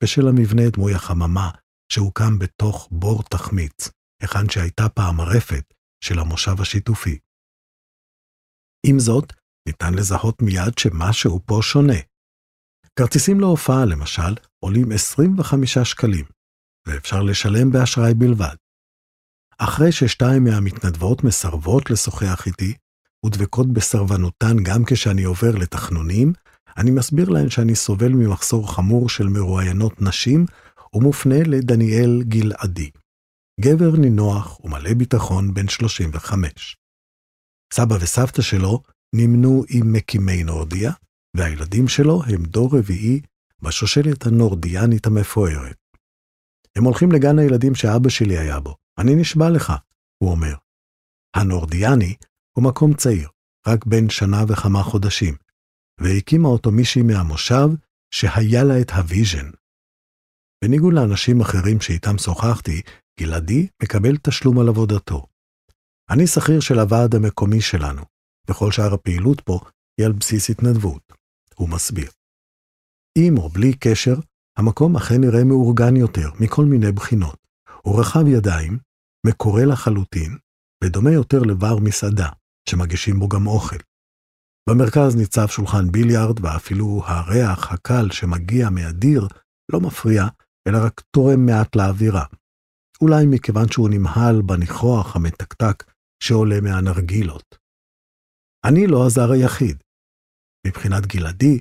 בשל 0.03 0.27
המבנה 0.27 0.69
דמוי 0.69 0.93
החממה 0.93 1.51
שהוקם 1.91 2.39
בתוך 2.39 2.89
בור 2.91 3.23
תחמיץ, 3.23 3.89
היכן 4.21 4.49
שהייתה 4.49 4.89
פעם 4.89 5.19
הרפת 5.19 5.73
של 6.03 6.19
המושב 6.19 6.61
השיתופי. 6.61 7.19
עם 8.85 8.99
זאת, 8.99 9.33
ניתן 9.67 9.93
לזהות 9.93 10.41
מיד 10.41 10.77
שמשהו 10.77 11.39
פה 11.45 11.59
שונה. 11.61 11.99
כרטיסים 12.95 13.39
להופעה, 13.39 13.85
למשל, 13.85 14.35
עולים 14.59 14.91
25 14.91 15.77
שקלים, 15.77 16.25
ואפשר 16.87 17.23
לשלם 17.23 17.71
באשראי 17.71 18.13
בלבד. 18.13 18.55
אחרי 19.57 19.91
ששתיים 19.91 20.43
מהמתנדבות 20.43 21.23
מסרבות 21.23 21.89
לשוחח 21.89 22.47
איתי, 22.47 22.73
ודבקות 23.25 23.73
בסרבנותן 23.73 24.63
גם 24.63 24.83
כשאני 24.87 25.23
עובר 25.23 25.55
לתחנונים, 25.55 26.33
אני 26.77 26.91
מסביר 26.91 27.29
להן 27.29 27.49
שאני 27.49 27.75
סובל 27.75 28.09
ממחסור 28.09 28.73
חמור 28.73 29.09
של 29.09 29.27
מרואיינות 29.27 30.01
נשים, 30.01 30.45
ומופנה 30.93 31.43
לדניאל 31.43 32.23
גלעדי. 32.23 32.89
גבר 33.61 33.91
נינוח 33.97 34.59
ומלא 34.59 34.93
ביטחון 34.93 35.53
בן 35.53 35.67
35. 35.67 36.77
סבא 37.73 37.95
וסבתא 38.01 38.41
שלו 38.41 38.83
נמנו 39.15 39.63
עם 39.69 39.93
מקימי 39.93 40.43
נורדיה, 40.43 40.91
והילדים 41.37 41.87
שלו 41.87 42.23
הם 42.23 42.43
דור 42.43 42.77
רביעי 42.77 43.21
בשושלת 43.61 44.25
הנורדיאנית 44.25 45.07
המפוארת. 45.07 45.77
הם 46.75 46.83
הולכים 46.83 47.11
לגן 47.11 47.39
הילדים 47.39 47.75
שאבא 47.75 48.09
שלי 48.09 48.37
היה 48.37 48.59
בו. 48.59 48.75
אני 48.97 49.15
נשבע 49.15 49.49
לך, 49.49 49.73
הוא 50.17 50.31
אומר. 50.31 50.55
הנורדיאני 51.35 52.15
הוא 52.57 52.63
מקום 52.63 52.93
צעיר, 52.93 53.29
רק 53.67 53.85
בן 53.85 54.09
שנה 54.09 54.43
וכמה 54.47 54.83
חודשים, 54.83 55.35
והקימה 56.01 56.47
אותו 56.47 56.71
מישהי 56.71 57.01
מהמושב 57.01 57.67
שהיה 58.11 58.63
לה 58.63 58.81
את 58.81 58.91
ה 58.91 58.99
vision. 58.99 59.49
בניגוד 60.63 60.93
לאנשים 60.93 61.41
אחרים 61.41 61.81
שאיתם 61.81 62.17
שוחחתי, 62.17 62.81
גלעדי 63.19 63.67
מקבל 63.83 64.17
תשלום 64.17 64.59
על 64.59 64.67
עבודתו. 64.67 65.27
אני 66.09 66.27
שכיר 66.27 66.59
של 66.59 66.79
הוועד 66.79 67.15
המקומי 67.15 67.61
שלנו, 67.61 68.01
וכל 68.49 68.71
שאר 68.71 68.93
הפעילות 68.93 69.41
פה 69.41 69.59
היא 69.97 70.05
על 70.05 70.11
בסיס 70.11 70.49
התנדבות. 70.49 71.13
הוא 71.55 71.69
מסביר. 71.69 72.09
עם 73.17 73.37
או 73.37 73.49
בלי 73.49 73.73
קשר, 73.73 74.15
המקום 74.57 74.95
אכן 74.95 75.21
נראה 75.21 75.43
מאורגן 75.43 75.95
יותר 75.95 76.29
מכל 76.39 76.65
מיני 76.65 76.91
בחינות. 76.91 77.37
הוא 77.81 77.99
רחב 77.99 78.27
ידיים, 78.27 78.79
מקורה 79.27 79.65
לחלוטין, 79.65 80.37
ודומה 80.83 81.11
יותר 81.11 81.39
לבר 81.39 81.79
מסעדה, 81.79 82.29
שמגישים 82.69 83.19
בו 83.19 83.27
גם 83.27 83.47
אוכל. 83.47 83.77
במרכז 84.69 85.15
ניצב 85.15 85.47
שולחן 85.47 85.91
ביליארד, 85.91 86.45
ואפילו 86.45 87.01
הריח 87.05 87.71
הקל 87.71 88.11
שמגיע 88.11 88.69
מאדיר 88.69 89.27
לא 89.71 89.79
מפריע, 89.81 90.27
אלא 90.67 90.77
רק 90.85 91.01
תורם 91.11 91.45
מעט 91.45 91.75
לאווירה. 91.75 92.25
אולי 93.01 93.25
מכיוון 93.25 93.71
שהוא 93.71 93.89
נמהל 93.89 94.41
בניחוח 94.41 95.15
המתקתק 95.15 95.83
שעולה 96.23 96.61
מהנרגילות. 96.61 97.58
אני 98.65 98.87
לא 98.87 99.05
הזר 99.05 99.31
היחיד. 99.31 99.83
מבחינת 100.67 101.05
גלעדי, 101.05 101.59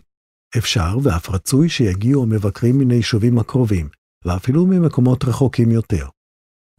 אפשר 0.59 0.99
ואף 1.03 1.31
רצוי 1.31 1.69
שיגיעו 1.69 2.27
מבקרים 2.27 2.79
מן 2.79 2.91
היישובים 2.91 3.39
הקרובים, 3.39 3.89
ואפילו 4.25 4.67
ממקומות 4.67 5.25
רחוקים 5.25 5.71
יותר. 5.71 6.09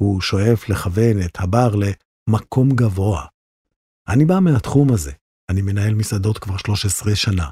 הוא 0.01 0.21
שואף 0.21 0.69
לכוון 0.69 1.21
את 1.25 1.39
הבר 1.39 1.69
למקום 1.75 2.69
גבוה. 2.75 3.25
אני 4.07 4.25
בא 4.25 4.39
מהתחום 4.39 4.93
הזה, 4.93 5.11
אני 5.49 5.61
מנהל 5.61 5.93
מסעדות 5.93 6.37
כבר 6.37 6.57
13 6.57 7.15
שנה. 7.15 7.49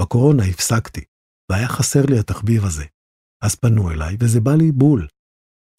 בקורונה 0.00 0.44
הפסקתי, 0.44 1.04
והיה 1.50 1.68
חסר 1.68 2.02
לי 2.10 2.18
התחביב 2.18 2.64
הזה. 2.64 2.84
אז 3.42 3.54
פנו 3.54 3.90
אליי, 3.90 4.16
וזה 4.20 4.40
בא 4.40 4.54
לי 4.54 4.72
בול. 4.72 5.08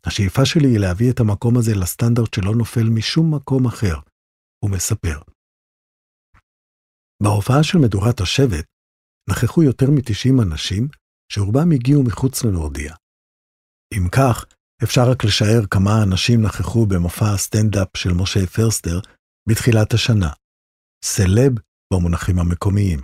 השאיפה 0.05 0.45
שלי 0.45 0.67
היא 0.67 0.79
להביא 0.79 1.11
את 1.11 1.19
המקום 1.19 1.57
הזה 1.57 1.75
לסטנדרט 1.75 2.33
שלא 2.33 2.55
נופל 2.55 2.89
משום 2.89 3.35
מקום 3.35 3.65
אחר, 3.65 3.95
הוא 4.63 4.71
מספר. 4.71 5.34
בהופעה 7.25 7.63
של 7.63 7.77
מדורת 7.77 8.21
השבט 8.21 8.65
נכחו 9.29 9.63
יותר 9.63 9.91
מ-90 9.91 10.43
אנשים, 10.43 10.87
שרובם 11.31 11.71
הגיעו 11.71 12.03
מחוץ 12.03 12.43
לנורדיה. 12.43 12.95
אם 13.93 14.09
כך, 14.11 14.45
אפשר 14.83 15.01
רק 15.11 15.23
לשער 15.23 15.65
כמה 15.71 16.03
אנשים 16.03 16.41
נכחו 16.41 16.85
במופע 16.85 17.33
הסטנדאפ 17.33 17.87
של 17.97 18.13
משה 18.13 18.45
פרסטר 18.45 18.99
בתחילת 19.49 19.93
השנה. 19.93 20.29
סלב 21.05 21.51
במונחים 21.93 22.39
המקומיים. 22.39 22.99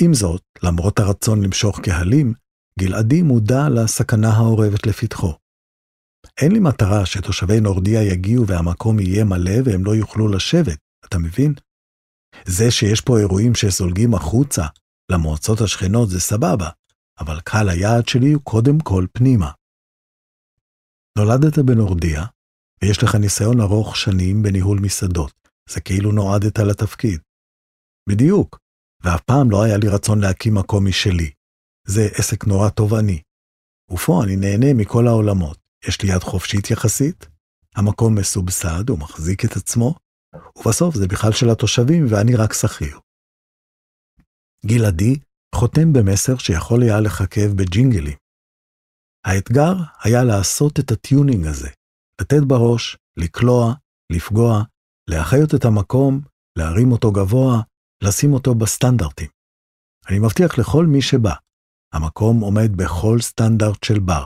עם 0.00 0.14
זאת, 0.14 0.42
למרות 0.62 0.98
הרצון 0.98 1.44
למשוך 1.44 1.80
קהלים, 1.80 2.32
גלעדי 2.80 3.22
מודע 3.22 3.68
לסכנה 3.68 4.28
האורבת 4.28 4.86
לפתחו. 4.86 5.34
אין 6.40 6.52
לי 6.52 6.58
מטרה 6.60 7.06
שתושבי 7.06 7.60
נורדיה 7.60 8.02
יגיעו 8.02 8.46
והמקום 8.46 9.00
יהיה 9.00 9.24
מלא 9.24 9.56
והם 9.64 9.84
לא 9.84 9.94
יוכלו 9.94 10.28
לשבת, 10.28 10.78
אתה 11.04 11.18
מבין? 11.18 11.54
זה 12.46 12.70
שיש 12.70 13.00
פה 13.00 13.18
אירועים 13.18 13.54
שזולגים 13.54 14.14
החוצה 14.14 14.66
למועצות 15.10 15.60
השכנות 15.60 16.10
זה 16.10 16.20
סבבה, 16.20 16.70
אבל 17.20 17.40
קהל 17.40 17.68
היעד 17.68 18.08
שלי 18.08 18.32
הוא 18.32 18.42
קודם 18.42 18.80
כל 18.80 19.06
פנימה. 19.12 19.50
נולדת 21.18 21.58
בנורדיה, 21.58 22.24
ויש 22.82 23.02
לך 23.02 23.14
ניסיון 23.14 23.60
ארוך 23.60 23.96
שנים 23.96 24.42
בניהול 24.42 24.78
מסעדות. 24.82 25.32
זה 25.70 25.80
כאילו 25.80 26.12
נועדת 26.12 26.58
לתפקיד. 26.58 27.20
בדיוק, 28.08 28.58
ואף 29.04 29.20
פעם 29.20 29.50
לא 29.50 29.62
היה 29.62 29.76
לי 29.76 29.88
רצון 29.88 30.20
להקים 30.20 30.54
מקום 30.54 30.86
משלי. 30.86 31.30
זה 31.86 32.08
עסק 32.14 32.46
נורא 32.46 32.68
תובעני. 32.68 33.22
ופה 33.90 34.24
אני 34.24 34.36
נהנה 34.36 34.74
מכל 34.74 35.06
העולמות. 35.06 35.58
יש 35.88 36.02
לי 36.02 36.12
יד 36.12 36.22
חופשית 36.22 36.70
יחסית, 36.70 37.28
המקום 37.76 38.18
מסובסד 38.18 38.90
ומחזיק 38.90 39.44
את 39.44 39.56
עצמו, 39.56 39.94
ובסוף 40.58 40.94
זה 40.94 41.06
בכלל 41.08 41.32
של 41.32 41.50
התושבים 41.50 42.06
ואני 42.10 42.36
רק 42.36 42.52
שכיר. 42.52 42.98
גלעדי 44.66 45.14
חותם 45.54 45.92
במסר 45.92 46.38
שיכול 46.38 46.82
היה 46.82 47.00
לחכב 47.00 47.50
בג'ינגלים. 47.56 48.16
האתגר 49.26 49.74
היה 50.02 50.24
לעשות 50.24 50.80
את 50.80 50.90
הטיונינג 50.90 51.46
הזה, 51.46 51.68
לתת 52.20 52.42
בראש, 52.48 52.96
לקלוע, 53.18 53.74
לפגוע, 54.12 54.62
להחיות 55.10 55.54
את 55.54 55.64
המקום, 55.64 56.20
להרים 56.58 56.92
אותו 56.92 57.12
גבוה, 57.12 57.62
לשים 58.04 58.32
אותו 58.32 58.54
בסטנדרטים. 58.54 59.28
אני 60.08 60.18
מבטיח 60.18 60.58
לכל 60.58 60.86
מי 60.86 61.02
שבא, 61.02 61.34
המקום 61.94 62.40
עומד 62.40 62.70
בכל 62.76 63.20
סטנדרט 63.20 63.84
של 63.84 63.98
בר. 63.98 64.24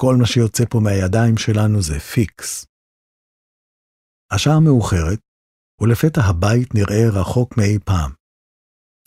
כל 0.00 0.16
מה 0.16 0.26
שיוצא 0.26 0.64
פה 0.70 0.80
מהידיים 0.80 1.36
שלנו 1.36 1.82
זה 1.82 2.00
פיקס. 2.00 2.66
השעה 4.32 4.60
מאוחרת, 4.60 5.20
ולפתע 5.80 6.20
הבית 6.20 6.74
נראה 6.74 7.20
רחוק 7.20 7.56
מאי 7.58 7.78
פעם. 7.84 8.12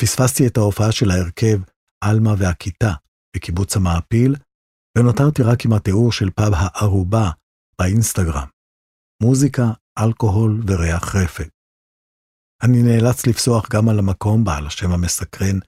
פספסתי 0.01 0.47
את 0.47 0.58
ההופעה 0.58 0.91
של 0.91 1.12
ההרכב 1.12 1.58
עלמה 2.03 2.34
והכיתה 2.39 2.93
בקיבוץ 3.36 3.75
המעפיל, 3.75 4.36
ונותרתי 4.97 5.41
רק 5.43 5.65
עם 5.65 5.73
התיאור 5.73 6.12
של 6.12 6.30
פאב 6.30 6.53
הערובה 6.56 7.30
באינסטגרם. 7.80 8.47
מוזיקה, 9.23 9.63
אלכוהול 9.99 10.62
וריח 10.67 11.15
רפת. 11.15 11.49
אני 12.63 12.84
נאלץ 12.84 13.27
לפסוח 13.27 13.69
גם 13.73 13.89
על 13.89 13.99
המקום 13.99 14.43
בעל 14.43 14.67
השם 14.67 14.91
המסקרן 14.91 15.60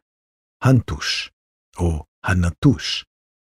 הנטוש, 0.63 1.29
או 1.77 2.03
הנטוש. 2.23 3.05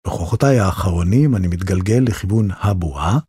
בכוחותיי 0.07 0.59
האחרונים 0.59 1.35
אני 1.35 1.47
מתגלגל 1.47 2.03
לכיוון 2.07 2.47
הבועה, 2.51 3.19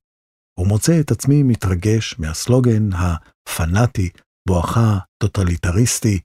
ומוצא 0.59 1.01
את 1.01 1.11
עצמי 1.11 1.43
מתרגש 1.43 2.19
מהסלוגן 2.19 2.88
הפנאטי, 2.93 4.11
בואכה 4.49 4.99
טוטליטריסטי, 5.23 6.21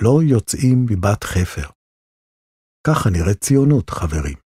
לא 0.00 0.20
יוצאים 0.22 0.86
מבת 0.90 1.24
חפר. 1.24 1.68
ככה 2.86 3.10
נראית 3.10 3.40
ציונות, 3.40 3.90
חברים. 3.90 4.45